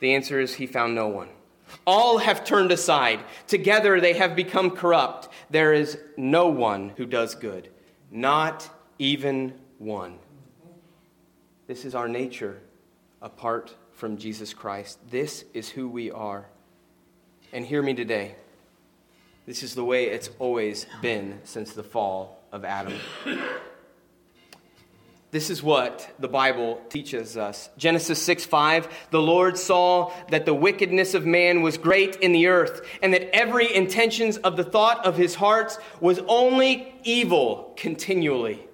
the 0.00 0.14
answer 0.14 0.38
is 0.38 0.54
He 0.54 0.66
found 0.66 0.94
no 0.94 1.08
one. 1.08 1.30
All 1.86 2.18
have 2.18 2.44
turned 2.44 2.70
aside. 2.70 3.20
Together 3.46 3.98
they 3.98 4.12
have 4.12 4.36
become 4.36 4.70
corrupt. 4.72 5.30
There 5.48 5.72
is 5.72 5.98
no 6.18 6.48
one 6.48 6.90
who 6.90 7.06
does 7.06 7.34
good, 7.34 7.70
not 8.10 8.68
even 8.98 9.54
one. 9.78 10.18
This 11.66 11.86
is 11.86 11.94
our 11.94 12.08
nature 12.08 12.60
apart 13.22 13.74
from 13.94 14.18
Jesus 14.18 14.52
Christ. 14.52 14.98
This 15.08 15.46
is 15.54 15.70
who 15.70 15.88
we 15.88 16.10
are. 16.10 16.46
And 17.54 17.64
hear 17.64 17.82
me 17.82 17.94
today. 17.94 18.34
This 19.50 19.64
is 19.64 19.74
the 19.74 19.82
way 19.82 20.04
it's 20.04 20.30
always 20.38 20.86
been 21.02 21.40
since 21.42 21.72
the 21.72 21.82
fall 21.82 22.40
of 22.52 22.64
Adam. 22.64 22.94
This 25.32 25.50
is 25.50 25.60
what 25.60 26.08
the 26.20 26.28
Bible 26.28 26.80
teaches 26.88 27.36
us. 27.36 27.68
Genesis 27.76 28.22
6 28.22 28.44
5, 28.44 29.08
the 29.10 29.20
Lord 29.20 29.58
saw 29.58 30.12
that 30.30 30.46
the 30.46 30.54
wickedness 30.54 31.14
of 31.14 31.26
man 31.26 31.62
was 31.62 31.78
great 31.78 32.14
in 32.14 32.30
the 32.30 32.46
earth, 32.46 32.86
and 33.02 33.12
that 33.12 33.34
every 33.34 33.74
intentions 33.74 34.36
of 34.36 34.56
the 34.56 34.62
thought 34.62 35.04
of 35.04 35.16
his 35.16 35.34
hearts 35.34 35.80
was 36.00 36.20
only 36.28 36.94
evil 37.02 37.72
continually. 37.76 38.68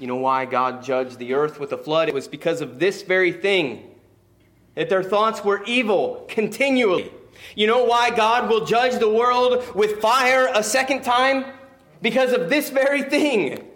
You 0.00 0.08
know 0.08 0.16
why 0.16 0.46
God 0.46 0.82
judged 0.82 1.20
the 1.20 1.34
earth 1.34 1.60
with 1.60 1.70
a 1.72 1.78
flood? 1.78 2.08
It 2.08 2.14
was 2.14 2.26
because 2.26 2.62
of 2.62 2.80
this 2.80 3.02
very 3.02 3.30
thing 3.30 3.94
that 4.74 4.88
their 4.88 5.04
thoughts 5.04 5.44
were 5.44 5.62
evil 5.66 6.24
continually. 6.28 7.12
You 7.54 7.66
know 7.66 7.84
why 7.84 8.10
God 8.10 8.48
will 8.48 8.64
judge 8.64 8.98
the 8.98 9.08
world 9.08 9.64
with 9.74 10.00
fire 10.00 10.48
a 10.54 10.62
second 10.62 11.02
time? 11.02 11.44
Because 12.02 12.32
of 12.32 12.48
this 12.48 12.70
very 12.70 13.02
thing. 13.02 13.66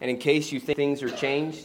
And 0.00 0.10
in 0.10 0.18
case 0.18 0.52
you 0.52 0.60
think 0.60 0.76
things 0.76 1.02
are 1.02 1.10
changed, 1.10 1.64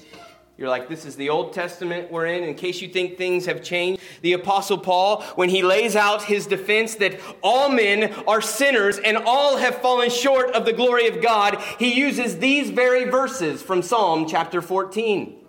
you're 0.58 0.70
like, 0.70 0.88
this 0.88 1.06
is 1.06 1.16
the 1.16 1.30
Old 1.30 1.52
Testament 1.52 2.12
we're 2.12 2.28
in. 2.28 2.44
In 2.44 2.54
case 2.54 2.80
you 2.80 2.88
think 2.88 3.18
things 3.18 3.48
have 3.48 3.64
changed, 3.64 4.02
the 4.22 4.34
Apostle 4.34 4.78
Paul, 4.78 5.24
when 5.36 5.50
he 5.50 5.64
lays 5.64 5.96
out 5.96 6.24
his 6.24 6.46
defense 6.46 6.96
that 6.96 7.20
all 7.42 7.70
men 7.70 8.14
are 8.28 8.40
sinners 8.40 9.00
and 9.00 9.18
all 9.18 9.58
have 9.58 9.82
fallen 9.82 10.12
short 10.12 10.52
of 10.52 10.66
the 10.66 10.74
glory 10.74 11.08
of 11.08 11.22
God, 11.22 11.60
he 11.80 11.94
uses 11.94 12.38
these 12.38 12.70
very 12.70 13.06
verses 13.06 13.64
from 13.64 13.82
Psalm 13.82 14.28
chapter 14.28 14.62
14. 14.62 15.40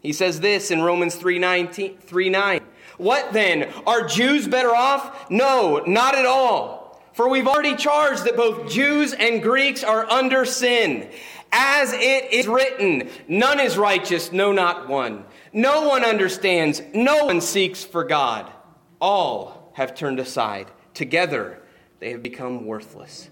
He 0.00 0.12
says 0.12 0.40
this 0.40 0.70
in 0.70 0.82
Romans 0.82 1.14
3 1.16 1.38
9. 1.38 1.68
3 1.98 2.28
9. 2.28 2.60
What 2.98 3.32
then? 3.32 3.72
Are 3.86 4.06
Jews 4.06 4.46
better 4.46 4.74
off? 4.74 5.30
No, 5.30 5.82
not 5.86 6.14
at 6.14 6.26
all. 6.26 7.00
For 7.12 7.28
we've 7.28 7.48
already 7.48 7.74
charged 7.74 8.24
that 8.24 8.36
both 8.36 8.70
Jews 8.70 9.12
and 9.12 9.42
Greeks 9.42 9.82
are 9.82 10.08
under 10.10 10.44
sin. 10.44 11.10
As 11.50 11.92
it 11.92 12.32
is 12.32 12.46
written, 12.46 13.08
none 13.26 13.58
is 13.58 13.78
righteous, 13.78 14.32
no, 14.32 14.52
not 14.52 14.88
one. 14.88 15.24
No 15.52 15.88
one 15.88 16.04
understands, 16.04 16.82
no 16.94 17.24
one 17.24 17.40
seeks 17.40 17.82
for 17.82 18.04
God. 18.04 18.52
All 19.00 19.72
have 19.74 19.94
turned 19.94 20.20
aside. 20.20 20.70
Together 20.92 21.62
they 22.00 22.10
have 22.10 22.22
become 22.22 22.66
worthless. 22.66 23.30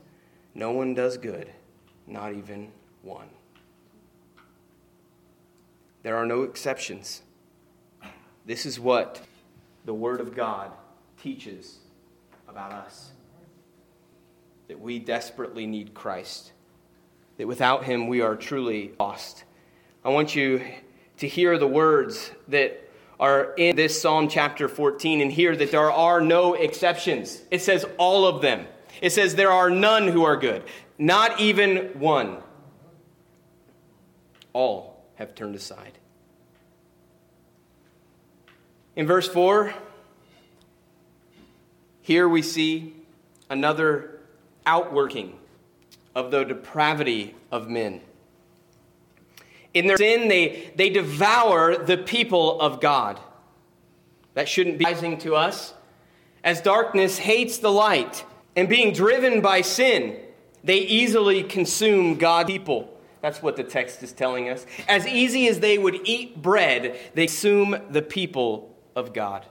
No 0.54 0.72
one 0.72 0.94
does 0.94 1.18
good, 1.18 1.50
not 2.06 2.32
even 2.32 2.72
one. 3.02 3.28
There 6.02 6.16
are 6.16 6.26
no 6.26 6.42
exceptions. 6.42 7.22
This 8.46 8.64
is 8.64 8.80
what 8.80 9.20
the 9.86 9.94
Word 9.94 10.20
of 10.20 10.34
God 10.34 10.72
teaches 11.22 11.78
about 12.48 12.72
us 12.72 13.12
that 14.68 14.78
we 14.78 14.98
desperately 14.98 15.66
need 15.66 15.94
Christ 15.94 16.52
that 17.38 17.46
without 17.46 17.84
him 17.84 18.08
we 18.08 18.20
are 18.20 18.34
truly 18.34 18.92
lost. 18.98 19.44
I 20.04 20.08
want 20.08 20.34
you 20.34 20.62
to 21.18 21.28
hear 21.28 21.58
the 21.58 21.66
words 21.66 22.32
that 22.48 22.82
are 23.18 23.54
in 23.54 23.76
this 23.76 24.00
Psalm 24.00 24.28
chapter 24.28 24.68
14 24.68 25.20
and 25.20 25.32
hear 25.32 25.56
that 25.56 25.70
there 25.70 25.90
are 25.90 26.20
no 26.20 26.54
exceptions. 26.54 27.42
It 27.50 27.62
says 27.62 27.86
all 27.96 28.26
of 28.26 28.42
them. 28.42 28.66
It 29.00 29.10
says 29.10 29.34
there 29.34 29.52
are 29.52 29.70
none 29.70 30.08
who 30.08 30.24
are 30.24 30.36
good, 30.36 30.64
not 30.98 31.40
even 31.40 31.98
one. 31.98 32.38
All 34.52 35.04
have 35.14 35.34
turned 35.34 35.54
aside. 35.54 35.98
In 38.96 39.06
verse 39.06 39.28
4, 39.28 39.74
here 42.00 42.26
we 42.26 42.40
see 42.40 42.94
another 43.50 44.20
outworking 44.64 45.38
of 46.14 46.30
the 46.30 46.44
depravity 46.44 47.34
of 47.52 47.68
men. 47.68 48.00
In 49.74 49.86
their 49.86 49.98
sin, 49.98 50.28
they, 50.28 50.72
they 50.76 50.88
devour 50.88 51.76
the 51.76 51.98
people 51.98 52.58
of 52.58 52.80
God. 52.80 53.20
That 54.32 54.48
shouldn't 54.48 54.78
be 54.78 54.86
surprising 54.86 55.18
to 55.18 55.36
us. 55.36 55.74
As 56.42 56.62
darkness 56.62 57.18
hates 57.18 57.58
the 57.58 57.70
light, 57.70 58.24
and 58.54 58.66
being 58.66 58.94
driven 58.94 59.42
by 59.42 59.60
sin, 59.60 60.16
they 60.64 60.78
easily 60.78 61.42
consume 61.42 62.16
God's 62.16 62.50
people. 62.50 62.98
That's 63.20 63.42
what 63.42 63.56
the 63.56 63.64
text 63.64 64.02
is 64.02 64.12
telling 64.12 64.48
us. 64.48 64.64
As 64.88 65.06
easy 65.06 65.48
as 65.48 65.60
they 65.60 65.76
would 65.76 66.00
eat 66.04 66.40
bread, 66.40 66.98
they 67.12 67.26
consume 67.26 67.76
the 67.90 68.00
people 68.00 68.75
of 68.96 69.12
God. 69.12 69.46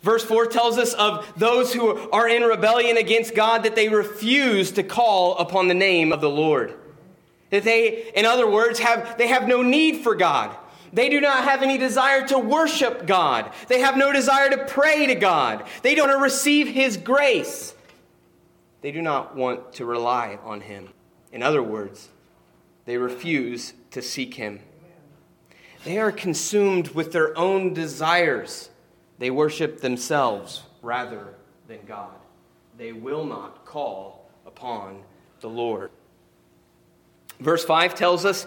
Verse 0.00 0.24
4 0.24 0.46
tells 0.46 0.78
us 0.78 0.94
of 0.94 1.26
those 1.36 1.72
who 1.72 2.10
are 2.10 2.28
in 2.28 2.42
rebellion 2.42 2.96
against 2.96 3.34
God 3.34 3.64
that 3.64 3.74
they 3.74 3.88
refuse 3.88 4.70
to 4.72 4.82
call 4.82 5.36
upon 5.38 5.66
the 5.68 5.74
name 5.74 6.12
of 6.12 6.20
the 6.20 6.30
Lord. 6.30 6.74
That 7.50 7.64
they, 7.64 8.10
in 8.14 8.24
other 8.24 8.48
words, 8.48 8.78
have, 8.78 9.18
they 9.18 9.28
have 9.28 9.48
no 9.48 9.62
need 9.62 10.02
for 10.02 10.14
God. 10.14 10.54
They 10.92 11.08
do 11.08 11.20
not 11.20 11.44
have 11.44 11.62
any 11.62 11.76
desire 11.76 12.26
to 12.28 12.38
worship 12.38 13.06
God. 13.06 13.50
They 13.66 13.80
have 13.80 13.96
no 13.96 14.12
desire 14.12 14.50
to 14.50 14.64
pray 14.66 15.06
to 15.06 15.14
God. 15.14 15.64
They 15.82 15.94
don't 15.94 16.20
receive 16.20 16.68
His 16.68 16.96
grace. 16.96 17.74
They 18.80 18.92
do 18.92 19.02
not 19.02 19.34
want 19.34 19.72
to 19.74 19.86
rely 19.86 20.38
on 20.44 20.60
Him. 20.60 20.90
In 21.32 21.42
other 21.42 21.62
words, 21.62 22.10
they 22.84 22.98
refuse 22.98 23.72
to 23.90 24.02
seek 24.02 24.34
Him. 24.34 24.60
They 25.84 25.98
are 25.98 26.12
consumed 26.12 26.88
with 26.88 27.12
their 27.12 27.36
own 27.36 27.74
desires 27.74 28.70
they 29.18 29.30
worship 29.30 29.80
themselves 29.80 30.62
rather 30.82 31.34
than 31.68 31.78
God. 31.86 32.10
They 32.76 32.92
will 32.92 33.24
not 33.24 33.64
call 33.64 34.28
upon 34.46 35.02
the 35.40 35.48
Lord. 35.48 35.90
Verse 37.40 37.64
5 37.64 37.94
tells 37.94 38.24
us 38.24 38.46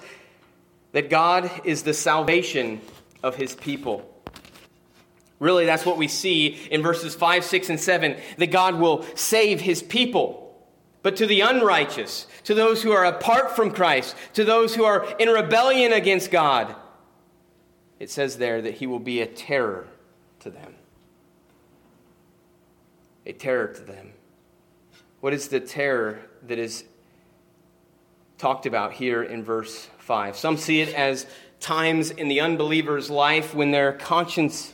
that 0.92 1.10
God 1.10 1.50
is 1.64 1.84
the 1.84 1.94
salvation 1.94 2.82
of 3.24 3.36
his 3.36 3.56
people. 3.56 4.14
Really, 5.40 5.66
that's 5.66 5.86
what 5.86 5.98
we 5.98 6.08
see 6.08 6.58
in 6.72 6.82
verses 6.82 7.16
5, 7.16 7.44
6, 7.44 7.70
and 7.70 7.80
7 7.80 8.18
that 8.38 8.52
God 8.52 8.76
will 8.76 9.06
save 9.16 9.62
his 9.62 9.84
people. 9.84 10.44
But 11.04 11.16
to 11.18 11.28
the 11.28 11.42
unrighteous, 11.42 12.28
to 12.46 12.54
those 12.54 12.82
who 12.82 12.92
are 12.92 13.06
apart 13.06 13.56
from 13.56 13.72
Christ, 13.72 14.16
to 14.34 14.44
those 14.44 14.76
who 14.76 14.84
are 14.84 15.08
in 15.20 15.30
rebellion 15.30 15.94
against 15.94 16.32
God, 16.32 16.76
it 18.00 18.10
says 18.10 18.38
there 18.38 18.62
that 18.62 18.76
he 18.76 18.88
will 18.88 19.00
be 19.00 19.22
a 19.22 19.26
terror 19.26 19.88
to 20.40 20.50
them. 20.50 20.76
A 23.26 23.34
terror 23.34 23.68
to 23.68 23.82
them. 23.82 24.14
What 25.20 25.34
is 25.34 25.48
the 25.48 25.60
terror 25.60 26.20
that 26.44 26.60
is 26.60 26.84
talked 28.38 28.66
about 28.66 28.94
here 28.94 29.24
in 29.24 29.44
verse 29.44 29.90
5? 30.00 30.38
Some 30.38 30.58
see 30.58 30.82
it 30.82 30.94
as 30.94 31.26
times 31.60 32.12
in 32.12 32.28
the 32.28 32.40
unbeliever's 32.40 33.10
life 33.10 33.56
when 33.56 33.72
their 33.72 33.94
conscience 33.94 34.74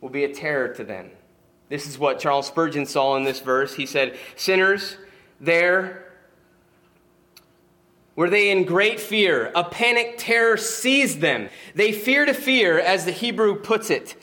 will 0.00 0.08
be 0.08 0.24
a 0.24 0.32
terror 0.32 0.68
to 0.74 0.84
them. 0.84 1.10
This 1.68 1.86
is 1.86 1.98
what 1.98 2.20
Charles 2.20 2.46
Spurgeon 2.46 2.86
saw 2.86 3.16
in 3.16 3.24
this 3.24 3.40
verse. 3.40 3.74
He 3.74 3.86
said, 3.86 4.16
Sinners, 4.36 4.96
there 5.40 6.05
were 8.16 8.30
they 8.30 8.50
in 8.50 8.64
great 8.64 8.98
fear. 8.98 9.52
A 9.54 9.62
panic 9.62 10.16
terror 10.18 10.56
seized 10.56 11.20
them. 11.20 11.48
They 11.74 11.92
fear 11.92 12.24
to 12.24 12.34
fear, 12.34 12.78
as 12.78 13.04
the 13.04 13.12
Hebrew 13.12 13.60
puts 13.60 13.90
it, 13.90 14.16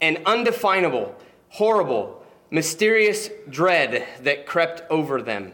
an 0.00 0.18
undefinable, 0.26 1.14
horrible, 1.50 2.24
mysterious 2.50 3.30
dread 3.48 4.06
that 4.22 4.46
crept 4.46 4.82
over 4.90 5.22
them. 5.22 5.52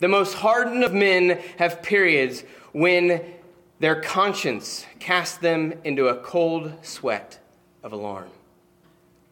The 0.00 0.08
most 0.08 0.34
hardened 0.34 0.84
of 0.84 0.92
men 0.92 1.40
have 1.58 1.82
periods 1.82 2.42
when 2.72 3.24
their 3.80 4.00
conscience 4.00 4.84
casts 4.98 5.38
them 5.38 5.74
into 5.84 6.08
a 6.08 6.16
cold 6.16 6.72
sweat 6.82 7.38
of 7.82 7.92
alarm. 7.92 8.30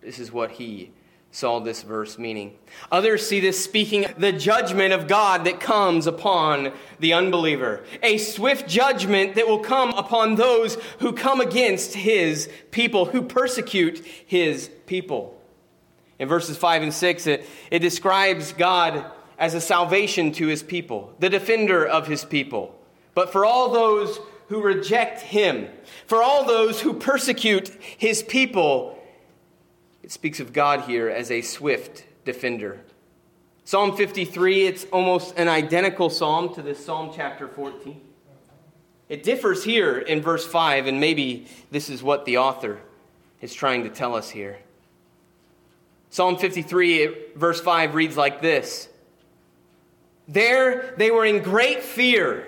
This 0.01 0.19
is 0.19 0.33
what 0.33 0.53
he 0.53 0.93
saw 1.37 1.61
this 1.61 1.83
verse 1.83 2.17
meaning. 2.17 2.57
Others 2.91 3.29
see 3.29 3.41
this 3.41 3.63
speaking 3.63 4.07
the 4.17 4.33
judgment 4.33 4.95
of 4.95 5.07
God 5.07 5.45
that 5.45 5.61
comes 5.61 6.07
upon 6.07 6.73
the 6.99 7.13
unbeliever, 7.13 7.85
a 8.03 8.17
swift 8.17 8.67
judgment 8.67 9.35
that 9.35 9.47
will 9.47 9.59
come 9.59 9.91
upon 9.91 10.37
those 10.37 10.77
who 11.01 11.13
come 11.13 11.43
against 11.43 11.93
his 11.93 12.49
people, 12.71 13.05
who 13.05 13.21
persecute 13.21 13.99
his 13.99 14.71
people. 14.87 15.39
In 16.19 16.27
verses 16.27 16.57
5 16.57 16.85
and 16.85 16.95
6, 16.95 17.27
it, 17.27 17.47
it 17.71 17.81
describes 17.81 18.55
God 18.55 19.05
as 19.39 19.53
a 19.53 19.61
salvation 19.61 20.33
to 20.33 20.47
his 20.47 20.63
people, 20.63 21.15
the 21.19 21.29
defender 21.29 21.87
of 21.87 22.07
his 22.07 22.25
people. 22.25 22.75
But 23.13 23.31
for 23.31 23.45
all 23.45 23.71
those 23.71 24.19
who 24.49 24.63
reject 24.63 25.21
him, 25.21 25.69
for 26.07 26.23
all 26.23 26.47
those 26.47 26.81
who 26.81 26.95
persecute 26.95 27.69
his 27.99 28.23
people, 28.23 28.96
it 30.07 30.13
speaks 30.13 30.39
of 30.39 30.53
God 30.53 30.83
here 30.83 31.09
as 31.09 31.33
a 31.33 31.43
swift 31.43 32.05
defender. 32.25 32.79
Psalm 33.65 33.97
53, 33.97 34.69
it's 34.69 34.85
almost 34.93 35.37
an 35.37 35.49
identical 35.49 36.11
psalm 36.11 36.55
to 36.55 36.63
this 36.63 36.83
Psalm 36.83 37.11
chapter 37.13 37.49
14. 37.49 38.01
It 39.09 39.25
differs 39.25 39.65
here 39.65 39.99
in 39.99 40.23
verse 40.23 40.47
5, 40.47 40.87
and 40.87 41.01
maybe 41.01 41.49
this 41.73 41.91
is 41.91 42.05
what 42.05 42.25
the 42.25 42.39
author 42.39 42.79
is 43.41 43.53
trying 43.53 43.83
to 43.83 43.91
tell 43.91 44.15
us 44.15 44.31
here. 44.31 44.61
Psalm 46.11 46.37
53, 46.37 47.33
verse 47.35 47.61
5 47.61 47.97
reads 47.97 48.17
like 48.17 48.41
this 48.41 48.89
There 50.29 50.95
they 50.97 51.11
were 51.11 51.25
in 51.25 51.43
great 51.43 51.83
fear 51.83 52.47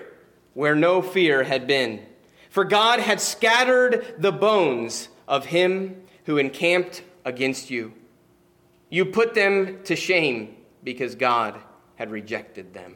where 0.53 0.75
no 0.75 1.01
fear 1.01 1.43
had 1.43 1.67
been, 1.67 2.05
for 2.49 2.63
God 2.63 3.01
had 3.01 3.19
scattered 3.19 4.15
the 4.17 4.31
bones 4.31 5.09
of 5.27 5.47
him 5.47 6.01
who 6.23 6.37
encamped 6.37 7.01
against 7.25 7.69
you. 7.69 7.93
You 8.89 9.05
put 9.05 9.33
them 9.33 9.79
to 9.83 9.95
shame 9.95 10.55
because 10.83 11.15
God 11.15 11.59
had 11.95 12.11
rejected 12.11 12.73
them. 12.73 12.95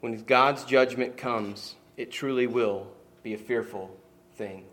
When 0.00 0.22
God's 0.24 0.64
judgment 0.64 1.16
comes, 1.16 1.74
it 1.96 2.12
truly 2.12 2.46
will 2.46 2.86
be 3.22 3.34
a 3.34 3.38
fearful 3.38 3.96
thing. 4.36 4.64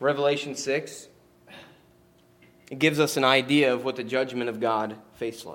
Revelation 0.00 0.54
6, 0.54 1.08
it 2.70 2.78
gives 2.78 3.00
us 3.00 3.16
an 3.16 3.24
idea 3.24 3.72
of 3.72 3.84
what 3.84 3.96
the 3.96 4.04
judgment 4.04 4.50
of 4.50 4.60
God 4.60 4.96
face 5.14 5.46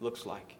looks 0.00 0.26
like. 0.26 0.56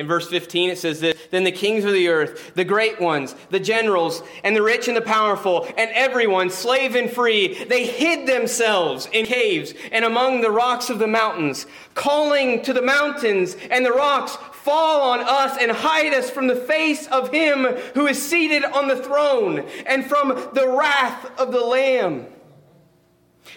In 0.00 0.06
verse 0.06 0.30
15, 0.30 0.70
it 0.70 0.78
says 0.78 1.00
this 1.00 1.14
Then 1.30 1.44
the 1.44 1.52
kings 1.52 1.84
of 1.84 1.92
the 1.92 2.08
earth, 2.08 2.54
the 2.54 2.64
great 2.64 3.02
ones, 3.02 3.34
the 3.50 3.60
generals, 3.60 4.22
and 4.42 4.56
the 4.56 4.62
rich 4.62 4.88
and 4.88 4.96
the 4.96 5.02
powerful, 5.02 5.66
and 5.76 5.90
everyone, 5.92 6.48
slave 6.48 6.94
and 6.94 7.10
free, 7.10 7.64
they 7.64 7.84
hid 7.84 8.26
themselves 8.26 9.10
in 9.12 9.26
caves 9.26 9.74
and 9.92 10.06
among 10.06 10.40
the 10.40 10.50
rocks 10.50 10.88
of 10.88 11.00
the 11.00 11.06
mountains, 11.06 11.66
calling 11.94 12.62
to 12.62 12.72
the 12.72 12.80
mountains 12.80 13.58
and 13.70 13.84
the 13.84 13.92
rocks, 13.92 14.38
Fall 14.52 15.02
on 15.02 15.20
us 15.20 15.58
and 15.60 15.70
hide 15.70 16.14
us 16.14 16.30
from 16.30 16.46
the 16.46 16.56
face 16.56 17.06
of 17.08 17.30
him 17.30 17.64
who 17.92 18.06
is 18.06 18.26
seated 18.26 18.64
on 18.64 18.88
the 18.88 18.96
throne 18.96 19.66
and 19.84 20.06
from 20.06 20.28
the 20.54 20.66
wrath 20.66 21.38
of 21.38 21.52
the 21.52 21.60
Lamb. 21.60 22.24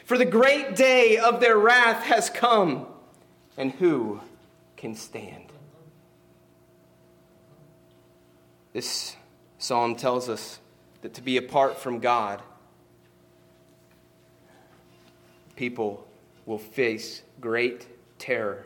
For 0.04 0.18
the 0.18 0.26
great 0.26 0.76
day 0.76 1.18
of 1.18 1.40
their 1.40 1.58
wrath 1.58 2.04
has 2.04 2.30
come, 2.30 2.86
and 3.56 3.72
who 3.72 4.20
can 4.76 4.96
stand? 4.96 5.43
This 8.74 9.16
psalm 9.60 9.96
tells 9.96 10.28
us 10.28 10.60
that 11.02 11.14
to 11.14 11.22
be 11.22 11.38
apart 11.38 11.78
from 11.78 12.00
God, 12.00 12.42
people 15.56 16.08
will 16.46 16.58
face 16.58 17.22
great 17.40 17.88
terror. 18.18 18.66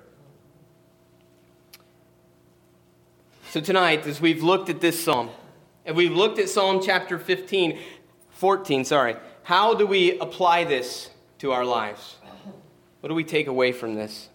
So, 3.49 3.61
tonight, 3.61 4.05
as 4.07 4.19
we've 4.19 4.43
looked 4.43 4.69
at 4.69 4.81
this 4.81 5.01
psalm, 5.03 5.29
and 5.85 5.95
we've 5.95 6.11
looked 6.11 6.37
at 6.37 6.49
Psalm 6.49 6.81
chapter 6.83 7.17
15, 7.17 7.79
14, 8.31 8.83
sorry, 8.83 9.15
how 9.43 9.73
do 9.73 9.87
we 9.87 10.19
apply 10.19 10.65
this 10.65 11.09
to 11.39 11.53
our 11.53 11.63
lives? 11.63 12.17
What 12.99 13.07
do 13.07 13.15
we 13.15 13.23
take 13.23 13.47
away 13.47 13.71
from 13.71 13.95
this? 13.95 14.27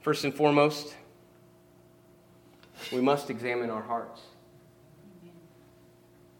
First 0.00 0.24
and 0.24 0.34
foremost, 0.34 0.94
we 2.92 3.00
must 3.00 3.30
examine 3.30 3.70
our 3.70 3.82
hearts. 3.82 4.20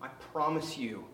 I 0.00 0.08
promise 0.32 0.76
you, 0.76 1.04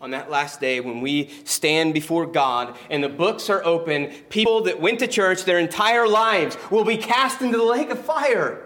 on 0.00 0.10
that 0.10 0.30
last 0.30 0.60
day 0.60 0.80
when 0.80 1.00
we 1.00 1.30
stand 1.44 1.94
before 1.94 2.26
God 2.26 2.76
and 2.90 3.02
the 3.02 3.08
books 3.08 3.48
are 3.48 3.64
open, 3.64 4.08
people 4.28 4.62
that 4.64 4.80
went 4.80 4.98
to 5.00 5.06
church 5.06 5.44
their 5.44 5.58
entire 5.58 6.06
lives 6.06 6.56
will 6.70 6.84
be 6.84 6.96
cast 6.96 7.40
into 7.40 7.56
the 7.56 7.64
lake 7.64 7.90
of 7.90 7.98
fire. 7.98 8.62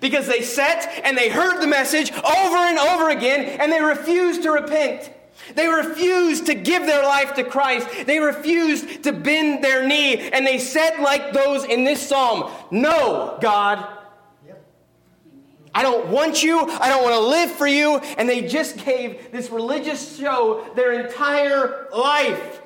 Because 0.00 0.28
they 0.28 0.42
sat 0.42 1.02
and 1.04 1.18
they 1.18 1.28
heard 1.28 1.60
the 1.60 1.66
message 1.66 2.12
over 2.12 2.56
and 2.56 2.78
over 2.78 3.10
again 3.10 3.58
and 3.60 3.72
they 3.72 3.82
refused 3.82 4.44
to 4.44 4.52
repent. 4.52 5.12
They 5.54 5.66
refused 5.66 6.46
to 6.46 6.54
give 6.54 6.86
their 6.86 7.02
life 7.02 7.34
to 7.34 7.44
Christ. 7.44 8.06
They 8.06 8.20
refused 8.20 9.04
to 9.04 9.12
bend 9.12 9.64
their 9.64 9.86
knee. 9.86 10.30
And 10.30 10.46
they 10.46 10.58
said, 10.58 10.98
like 11.00 11.32
those 11.32 11.64
in 11.64 11.84
this 11.84 12.06
psalm, 12.06 12.50
No, 12.70 13.38
God, 13.40 13.97
I 15.78 15.82
don't 15.82 16.08
want 16.08 16.42
you. 16.42 16.58
I 16.58 16.88
don't 16.88 17.04
want 17.04 17.14
to 17.14 17.20
live 17.20 17.52
for 17.52 17.68
you. 17.68 17.98
And 17.98 18.28
they 18.28 18.48
just 18.48 18.84
gave 18.84 19.30
this 19.30 19.48
religious 19.48 20.18
show 20.18 20.68
their 20.74 21.06
entire 21.06 21.86
life. 21.96 22.60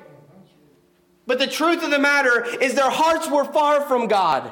But 1.27 1.37
the 1.37 1.45
truth 1.45 1.83
of 1.83 1.91
the 1.91 1.99
matter 1.99 2.43
is 2.43 2.73
their 2.73 2.89
hearts 2.89 3.29
were 3.29 3.45
far 3.45 3.81
from 3.81 4.07
God. 4.07 4.51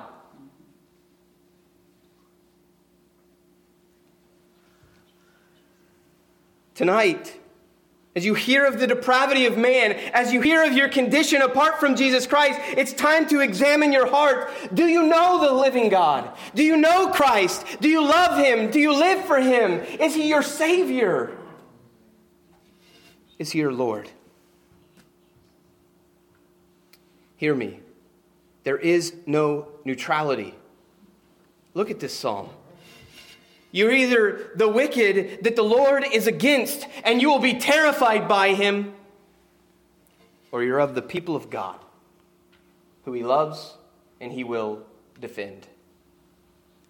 Tonight, 6.75 7.40
as 8.13 8.25
you 8.25 8.33
hear 8.33 8.65
of 8.65 8.79
the 8.79 8.87
depravity 8.87 9.45
of 9.45 9.57
man, 9.57 9.93
as 10.13 10.33
you 10.33 10.41
hear 10.41 10.65
of 10.65 10.73
your 10.73 10.89
condition 10.89 11.41
apart 11.41 11.79
from 11.79 11.95
Jesus 11.95 12.27
Christ, 12.27 12.59
it's 12.77 12.91
time 12.91 13.25
to 13.29 13.39
examine 13.39 13.93
your 13.93 14.07
heart. 14.07 14.51
Do 14.73 14.87
you 14.87 15.03
know 15.03 15.39
the 15.39 15.53
living 15.53 15.87
God? 15.87 16.29
Do 16.53 16.63
you 16.63 16.75
know 16.75 17.09
Christ? 17.09 17.65
Do 17.79 17.87
you 17.87 18.01
love 18.01 18.37
Him? 18.37 18.69
Do 18.69 18.79
you 18.79 18.93
live 18.93 19.23
for 19.25 19.39
Him? 19.39 19.79
Is 19.99 20.13
He 20.13 20.27
your 20.27 20.43
Savior? 20.43 21.37
Is 23.39 23.51
He 23.51 23.59
your 23.59 23.71
Lord? 23.71 24.09
Hear 27.37 27.55
me. 27.55 27.79
There 28.63 28.77
is 28.77 29.15
no 29.25 29.69
neutrality. 29.85 30.53
Look 31.73 31.89
at 31.89 32.01
this 32.01 32.13
psalm. 32.13 32.49
You're 33.71 33.91
either 33.91 34.51
the 34.55 34.67
wicked 34.67 35.43
that 35.43 35.55
the 35.55 35.63
Lord 35.63 36.03
is 36.11 36.27
against 36.27 36.87
and 37.03 37.21
you 37.21 37.29
will 37.29 37.39
be 37.39 37.53
terrified 37.53 38.27
by 38.27 38.53
him, 38.53 38.93
or 40.51 40.63
you're 40.63 40.79
of 40.79 40.95
the 40.95 41.01
people 41.01 41.35
of 41.35 41.49
God, 41.49 41.79
who 43.05 43.13
he 43.13 43.23
loves 43.23 43.77
and 44.19 44.31
he 44.31 44.43
will 44.43 44.83
defend. 45.19 45.67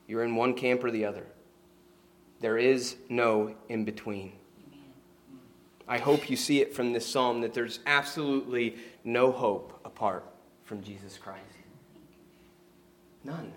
You're 0.07 0.23
in 0.23 0.35
one 0.35 0.55
camp 0.55 0.83
or 0.83 0.91
the 0.91 1.05
other. 1.05 1.25
There 2.39 2.57
is 2.57 2.95
no 3.07 3.55
in 3.69 3.85
between. 3.85 4.33
I 5.87 5.99
hope 5.99 6.29
you 6.29 6.35
see 6.35 6.61
it 6.61 6.73
from 6.73 6.93
this 6.93 7.05
psalm 7.05 7.41
that 7.41 7.53
there's 7.53 7.79
absolutely 7.85 8.77
no 9.03 9.31
hope 9.31 9.79
apart 9.85 10.25
from 10.63 10.81
Jesus 10.81 11.17
Christ. 11.17 11.43
None. 13.23 13.53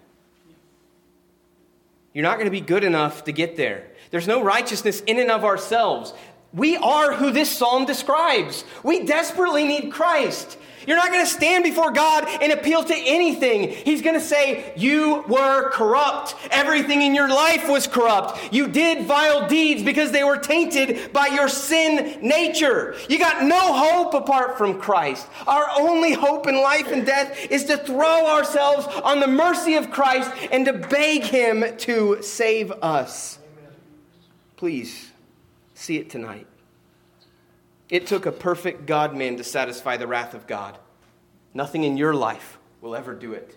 You're 2.14 2.22
not 2.22 2.37
going 2.37 2.46
to 2.46 2.50
be 2.50 2.61
good 2.61 2.85
enough 2.85 3.24
to 3.24 3.33
get 3.33 3.57
there. 3.57 3.88
There's 4.11 4.29
no 4.29 4.42
righteousness 4.42 5.00
in 5.00 5.18
and 5.18 5.31
of 5.31 5.44
ourselves. 5.44 6.14
We 6.54 6.76
are 6.76 7.14
who 7.14 7.32
this 7.32 7.50
psalm 7.50 7.84
describes. 7.84 8.64
We 8.84 9.04
desperately 9.04 9.64
need 9.64 9.90
Christ. 9.90 10.56
You're 10.86 10.96
not 10.96 11.10
going 11.10 11.24
to 11.24 11.30
stand 11.30 11.64
before 11.64 11.90
God 11.90 12.26
and 12.42 12.52
appeal 12.52 12.84
to 12.84 12.94
anything. 12.94 13.70
He's 13.70 14.02
going 14.02 14.14
to 14.14 14.20
say, 14.20 14.72
You 14.76 15.24
were 15.26 15.70
corrupt. 15.70 16.36
Everything 16.50 17.02
in 17.02 17.14
your 17.14 17.28
life 17.28 17.68
was 17.68 17.86
corrupt. 17.86 18.52
You 18.52 18.68
did 18.68 19.06
vile 19.06 19.48
deeds 19.48 19.82
because 19.82 20.12
they 20.12 20.24
were 20.24 20.36
tainted 20.36 21.12
by 21.12 21.28
your 21.28 21.48
sin 21.48 22.18
nature. 22.20 22.96
You 23.08 23.18
got 23.18 23.44
no 23.44 23.72
hope 23.72 24.14
apart 24.14 24.58
from 24.58 24.78
Christ. 24.78 25.26
Our 25.46 25.66
only 25.78 26.12
hope 26.12 26.46
in 26.46 26.56
life 26.56 26.88
and 26.88 27.06
death 27.06 27.50
is 27.50 27.64
to 27.64 27.78
throw 27.78 28.26
ourselves 28.26 28.86
on 29.02 29.20
the 29.20 29.26
mercy 29.26 29.74
of 29.74 29.90
Christ 29.90 30.30
and 30.52 30.66
to 30.66 30.74
beg 30.74 31.22
Him 31.22 31.64
to 31.78 32.18
save 32.20 32.70
us. 32.70 33.38
Please 34.56 35.13
see 35.74 35.98
it 35.98 36.08
tonight. 36.08 36.46
It 37.90 38.06
took 38.06 38.26
a 38.26 38.32
perfect 38.32 38.87
God 38.87 39.14
man 39.14 39.37
to 39.37 39.44
satisfy 39.44 39.96
the 39.96 40.06
wrath 40.06 40.34
of 40.34 40.46
God. 40.46 40.78
Nothing 41.52 41.84
in 41.84 41.96
your 41.96 42.14
life 42.14 42.58
will 42.80 42.96
ever 42.96 43.14
do 43.14 43.32
it. 43.32 43.56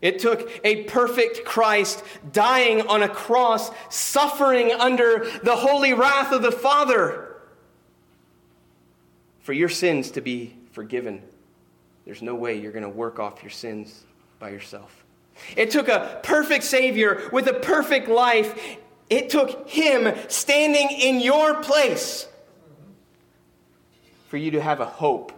It 0.00 0.18
took 0.18 0.50
a 0.64 0.82
perfect 0.84 1.44
Christ 1.44 2.02
dying 2.32 2.82
on 2.88 3.04
a 3.04 3.08
cross, 3.08 3.70
suffering 3.88 4.72
under 4.72 5.26
the 5.44 5.54
holy 5.54 5.94
wrath 5.94 6.32
of 6.32 6.42
the 6.42 6.50
Father 6.50 7.36
for 9.40 9.52
your 9.52 9.68
sins 9.68 10.10
to 10.12 10.20
be 10.20 10.56
forgiven. 10.72 11.22
There's 12.04 12.20
no 12.20 12.34
way 12.34 12.58
you're 12.58 12.72
going 12.72 12.82
to 12.82 12.88
work 12.88 13.20
off 13.20 13.42
your 13.44 13.50
sins 13.50 14.04
by 14.40 14.50
yourself. 14.50 15.04
It 15.56 15.70
took 15.70 15.88
a 15.88 16.20
perfect 16.24 16.64
Savior 16.64 17.28
with 17.32 17.46
a 17.46 17.54
perfect 17.54 18.08
life 18.08 18.78
it 19.12 19.28
took 19.28 19.68
him 19.68 20.14
standing 20.28 20.90
in 20.90 21.20
your 21.20 21.62
place 21.62 22.26
for 24.28 24.38
you 24.38 24.52
to 24.52 24.62
have 24.62 24.80
a 24.80 24.86
hope 24.86 25.32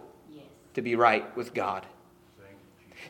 to 0.75 0.81
be 0.81 0.95
right 0.95 1.35
with 1.35 1.53
God. 1.53 1.85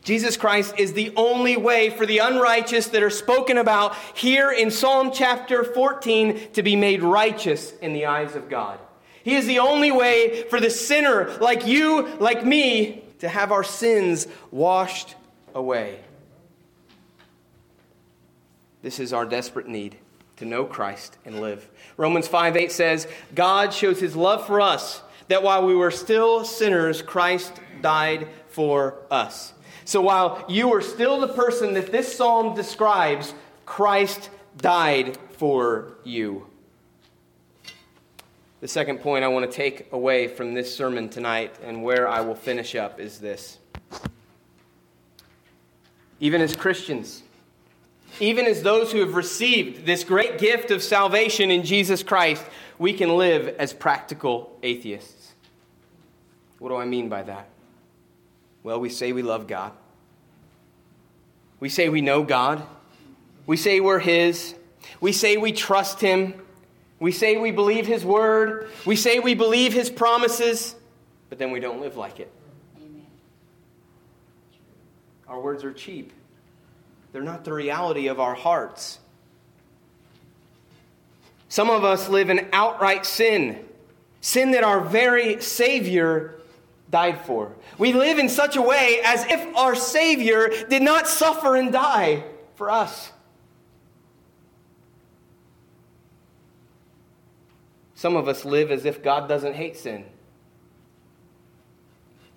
Jesus 0.03 0.37
Christ 0.37 0.73
is 0.79 0.93
the 0.93 1.13
only 1.15 1.55
way 1.55 1.91
for 1.91 2.07
the 2.07 2.17
unrighteous 2.17 2.87
that 2.87 3.03
are 3.03 3.11
spoken 3.11 3.59
about 3.59 3.95
here 4.15 4.51
in 4.51 4.71
Psalm 4.71 5.11
chapter 5.13 5.63
14 5.63 6.51
to 6.53 6.63
be 6.63 6.75
made 6.75 7.03
righteous 7.03 7.71
in 7.77 7.93
the 7.93 8.07
eyes 8.07 8.35
of 8.35 8.49
God. 8.49 8.79
He 9.23 9.35
is 9.35 9.45
the 9.45 9.59
only 9.59 9.91
way 9.91 10.43
for 10.49 10.59
the 10.59 10.71
sinner 10.71 11.37
like 11.39 11.67
you, 11.67 12.07
like 12.17 12.43
me, 12.43 13.03
to 13.19 13.29
have 13.29 13.51
our 13.51 13.63
sins 13.63 14.27
washed 14.49 15.15
away. 15.53 15.99
This 18.81 18.99
is 18.99 19.13
our 19.13 19.25
desperate 19.25 19.67
need 19.67 19.97
to 20.37 20.45
know 20.45 20.65
Christ 20.65 21.17
and 21.25 21.41
live. 21.41 21.69
Romans 21.97 22.27
5 22.27 22.57
8 22.57 22.71
says, 22.71 23.07
God 23.33 23.73
shows 23.73 23.99
his 23.99 24.15
love 24.15 24.45
for 24.45 24.61
us, 24.61 25.01
that 25.27 25.43
while 25.43 25.65
we 25.65 25.75
were 25.75 25.91
still 25.91 26.45
sinners, 26.45 27.01
Christ 27.01 27.53
died 27.81 28.27
for 28.47 28.99
us. 29.09 29.53
So 29.85 30.01
while 30.01 30.43
you 30.49 30.67
were 30.67 30.81
still 30.81 31.19
the 31.19 31.27
person 31.27 31.73
that 31.75 31.91
this 31.91 32.15
psalm 32.15 32.55
describes, 32.55 33.33
Christ 33.65 34.29
died 34.57 35.17
for 35.33 35.97
you. 36.03 36.47
The 38.61 38.67
second 38.67 38.99
point 38.99 39.23
I 39.23 39.27
want 39.27 39.49
to 39.49 39.55
take 39.55 39.91
away 39.91 40.27
from 40.27 40.53
this 40.53 40.75
sermon 40.75 41.09
tonight 41.09 41.55
and 41.63 41.83
where 41.83 42.07
I 42.07 42.21
will 42.21 42.35
finish 42.35 42.73
up 42.73 42.99
is 42.99 43.19
this. 43.19 43.59
Even 46.19 46.41
as 46.41 46.55
Christians, 46.55 47.21
even 48.19 48.45
as 48.45 48.61
those 48.63 48.91
who 48.91 48.99
have 48.99 49.15
received 49.15 49.85
this 49.85 50.03
great 50.03 50.37
gift 50.37 50.71
of 50.71 50.81
salvation 50.81 51.51
in 51.51 51.63
Jesus 51.63 52.03
Christ, 52.03 52.43
we 52.77 52.93
can 52.93 53.17
live 53.17 53.55
as 53.59 53.73
practical 53.73 54.57
atheists. 54.63 55.33
What 56.59 56.69
do 56.69 56.75
I 56.75 56.85
mean 56.85 57.09
by 57.09 57.23
that? 57.23 57.49
Well, 58.63 58.79
we 58.79 58.89
say 58.89 59.11
we 59.11 59.21
love 59.21 59.47
God. 59.47 59.71
We 61.59 61.69
say 61.69 61.89
we 61.89 62.01
know 62.01 62.23
God. 62.23 62.63
We 63.45 63.57
say 63.57 63.79
we're 63.79 63.99
His. 63.99 64.55
We 64.99 65.11
say 65.11 65.37
we 65.37 65.51
trust 65.51 66.01
Him. 66.01 66.33
We 66.99 67.11
say 67.11 67.37
we 67.37 67.51
believe 67.51 67.85
His 67.85 68.05
word. 68.05 68.69
We 68.85 68.95
say 68.95 69.19
we 69.19 69.35
believe 69.35 69.73
His 69.73 69.89
promises, 69.89 70.75
but 71.29 71.37
then 71.37 71.51
we 71.51 71.59
don't 71.59 71.81
live 71.81 71.97
like 71.97 72.19
it. 72.19 72.31
Amen. 72.77 73.05
Our 75.27 75.39
words 75.39 75.63
are 75.63 75.73
cheap. 75.73 76.11
They're 77.15 77.23
not 77.23 77.45
the 77.45 77.53
reality 77.53 78.07
of 78.07 78.19
our 78.19 78.35
hearts. 78.35 78.99
Some 81.47 81.69
of 81.69 81.85
us 81.85 82.09
live 82.09 82.29
in 82.29 82.49
outright 82.51 83.05
sin, 83.05 83.63
sin 84.19 84.51
that 84.51 84.65
our 84.65 84.81
very 84.81 85.41
Savior 85.41 86.35
died 86.91 87.21
for. 87.21 87.55
We 87.77 87.93
live 87.93 88.19
in 88.19 88.27
such 88.27 88.57
a 88.57 88.61
way 88.61 88.99
as 89.05 89.23
if 89.27 89.55
our 89.55 89.75
Savior 89.75 90.51
did 90.69 90.81
not 90.81 91.07
suffer 91.07 91.55
and 91.55 91.71
die 91.71 92.25
for 92.55 92.69
us. 92.69 93.13
Some 97.93 98.17
of 98.17 98.27
us 98.27 98.43
live 98.43 98.71
as 98.71 98.83
if 98.83 99.01
God 99.01 99.29
doesn't 99.29 99.53
hate 99.53 99.77
sin. 99.77 100.03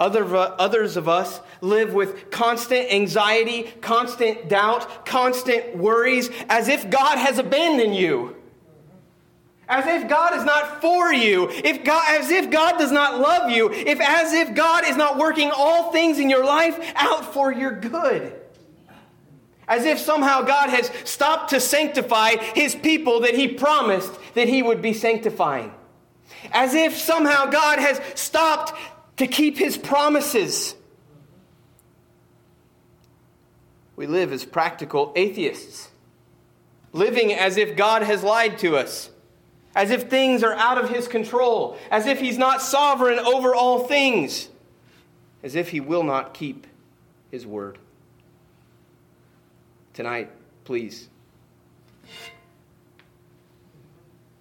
Other, 0.01 0.25
others 0.37 0.97
of 0.97 1.09
us 1.09 1.41
live 1.61 1.93
with 1.93 2.31
constant 2.31 2.93
anxiety, 2.93 3.73
constant 3.81 4.49
doubt, 4.49 5.05
constant 5.05 5.77
worries, 5.77 6.31
as 6.49 6.69
if 6.69 6.89
God 6.89 7.19
has 7.19 7.39
abandoned 7.39 7.97
you. 7.97 8.37
As 9.69 9.85
if 9.87 10.09
God 10.09 10.35
is 10.35 10.45
not 10.45 10.81
for 10.81 11.13
you, 11.13 11.51
if 11.51 11.85
God, 11.85 12.03
as 12.09 12.31
if 12.31 12.51
God 12.51 12.79
does 12.79 12.93
not 12.93 13.21
love 13.21 13.51
you, 13.51 13.71
if 13.71 14.01
as 14.01 14.33
if 14.33 14.55
God 14.55 14.85
is 14.87 14.97
not 14.97 15.19
working 15.19 15.51
all 15.55 15.93
things 15.93 16.19
in 16.19 16.31
your 16.31 16.45
life 16.45 16.93
out 16.95 17.35
for 17.35 17.53
your 17.53 17.73
good. 17.73 18.33
As 19.67 19.85
if 19.85 19.99
somehow 19.99 20.41
God 20.43 20.71
has 20.71 20.91
stopped 21.05 21.51
to 21.51 21.61
sanctify 21.61 22.37
his 22.55 22.75
people 22.75 23.21
that 23.21 23.35
he 23.35 23.49
promised 23.49 24.13
that 24.35 24.49
he 24.49 24.63
would 24.63 24.81
be 24.81 24.95
sanctifying. 24.95 25.73
As 26.53 26.73
if 26.73 26.97
somehow 26.97 27.47
God 27.47 27.79
has 27.79 28.01
stopped 28.15 28.73
to 29.19 29.27
keep 29.27 29.59
his 29.59 29.77
promises. 29.77 30.75
We 33.97 34.07
live 34.07 34.33
as 34.33 34.45
practical 34.45 35.13
atheists, 35.17 35.89
living 36.93 37.33
as 37.33 37.57
if 37.57 37.77
God 37.77 38.03
has 38.03 38.23
lied 38.23 38.59
to 38.59 38.77
us, 38.77 39.11
as 39.75 39.91
if 39.91 40.09
things 40.09 40.43
are 40.43 40.55
out 40.55 40.79
of 40.79 40.89
his 40.89 41.09
control, 41.09 41.77
as 41.91 42.07
if 42.07 42.21
he's 42.21 42.39
not 42.39 42.63
sovereign 42.63 43.19
over 43.19 43.55
all 43.55 43.87
things, 43.87 44.49
as 45.43 45.57
if 45.57 45.71
he 45.71 45.81
will 45.81 46.05
not 46.05 46.33
keep 46.33 46.67
his 47.31 47.45
word. 47.45 47.79
Tonight, 49.95 50.31
please, 50.65 51.09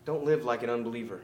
don't 0.06 0.24
live 0.24 0.46
like 0.46 0.62
an 0.62 0.70
unbeliever. 0.70 1.22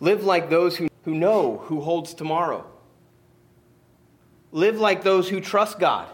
Live 0.00 0.24
like 0.24 0.48
those 0.48 0.76
who, 0.76 0.88
who 1.04 1.14
know 1.14 1.58
who 1.66 1.80
holds 1.82 2.14
tomorrow. 2.14 2.66
Live 4.50 4.80
like 4.80 5.04
those 5.04 5.28
who 5.28 5.40
trust 5.40 5.78
God. 5.78 6.08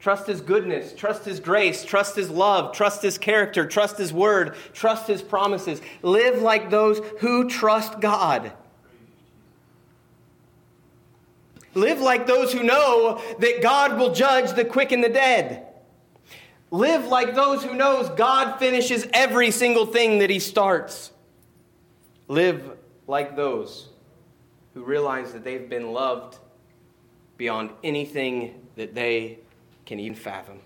Trust 0.00 0.26
His 0.26 0.40
goodness, 0.40 0.92
trust 0.92 1.24
His 1.24 1.40
grace, 1.40 1.84
trust 1.84 2.16
His 2.16 2.28
love, 2.28 2.74
trust 2.74 3.02
His 3.02 3.16
character, 3.16 3.66
trust 3.66 3.96
His 3.96 4.12
word, 4.12 4.54
trust 4.72 5.06
His 5.06 5.22
promises. 5.22 5.80
Live 6.02 6.42
like 6.42 6.68
those 6.68 6.98
who 7.20 7.48
trust 7.48 8.00
God. 8.00 8.52
Live 11.74 12.00
like 12.00 12.26
those 12.26 12.52
who 12.52 12.62
know 12.62 13.20
that 13.38 13.62
God 13.62 13.98
will 13.98 14.12
judge 14.12 14.52
the 14.52 14.64
quick 14.64 14.92
and 14.92 15.02
the 15.02 15.08
dead. 15.08 15.66
Live 16.70 17.06
like 17.06 17.34
those 17.34 17.64
who 17.64 17.74
knows 17.74 18.08
God 18.10 18.58
finishes 18.58 19.06
every 19.12 19.50
single 19.50 19.86
thing 19.86 20.18
that 20.18 20.30
he 20.30 20.38
starts. 20.38 21.12
Live 22.28 22.76
like 23.06 23.36
those 23.36 23.88
who 24.74 24.82
realize 24.82 25.32
that 25.32 25.44
they've 25.44 25.68
been 25.68 25.92
loved 25.92 26.38
beyond 27.36 27.70
anything 27.82 28.66
that 28.76 28.94
they 28.94 29.38
can 29.86 30.00
even 30.00 30.14
fathom. 30.14 30.60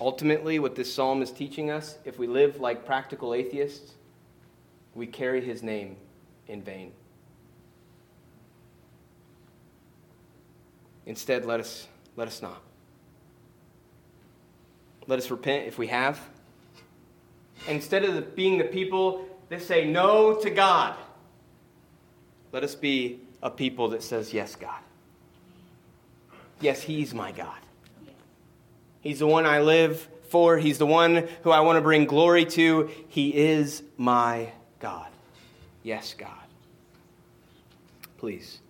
Ultimately, 0.00 0.58
what 0.58 0.74
this 0.74 0.92
psalm 0.92 1.22
is 1.22 1.30
teaching 1.30 1.70
us, 1.70 1.98
if 2.04 2.18
we 2.18 2.26
live 2.26 2.60
like 2.60 2.84
practical 2.84 3.32
atheists, 3.32 3.94
we 4.94 5.06
carry 5.06 5.40
his 5.40 5.62
name 5.62 5.96
in 6.48 6.62
vain. 6.62 6.92
Instead, 11.06 11.44
let 11.44 11.60
us, 11.60 11.86
let 12.16 12.26
us 12.26 12.42
not. 12.42 12.60
Let 15.06 15.18
us 15.18 15.30
repent 15.30 15.66
if 15.66 15.78
we 15.78 15.88
have. 15.88 16.18
Instead 17.68 18.04
of 18.04 18.34
being 18.34 18.58
the 18.58 18.64
people 18.64 19.26
that 19.48 19.62
say 19.62 19.86
no 19.86 20.34
to 20.36 20.50
God, 20.50 20.96
let 22.52 22.62
us 22.62 22.74
be 22.74 23.20
a 23.42 23.50
people 23.50 23.88
that 23.90 24.02
says, 24.02 24.32
Yes, 24.32 24.56
God. 24.56 24.80
Yes, 26.60 26.82
He's 26.82 27.12
my 27.12 27.32
God. 27.32 27.58
He's 29.00 29.18
the 29.18 29.26
one 29.26 29.44
I 29.44 29.60
live 29.60 30.08
for. 30.28 30.56
He's 30.56 30.78
the 30.78 30.86
one 30.86 31.28
who 31.42 31.50
I 31.50 31.60
want 31.60 31.76
to 31.76 31.82
bring 31.82 32.06
glory 32.06 32.46
to. 32.46 32.90
He 33.08 33.34
is 33.34 33.82
my 33.96 34.52
God. 34.80 35.08
Yes, 35.82 36.14
God. 36.16 36.30
Please 38.16 38.60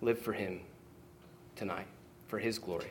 live 0.00 0.18
for 0.18 0.32
Him 0.32 0.60
tonight, 1.56 1.86
for 2.28 2.38
His 2.38 2.58
glory. 2.58 2.90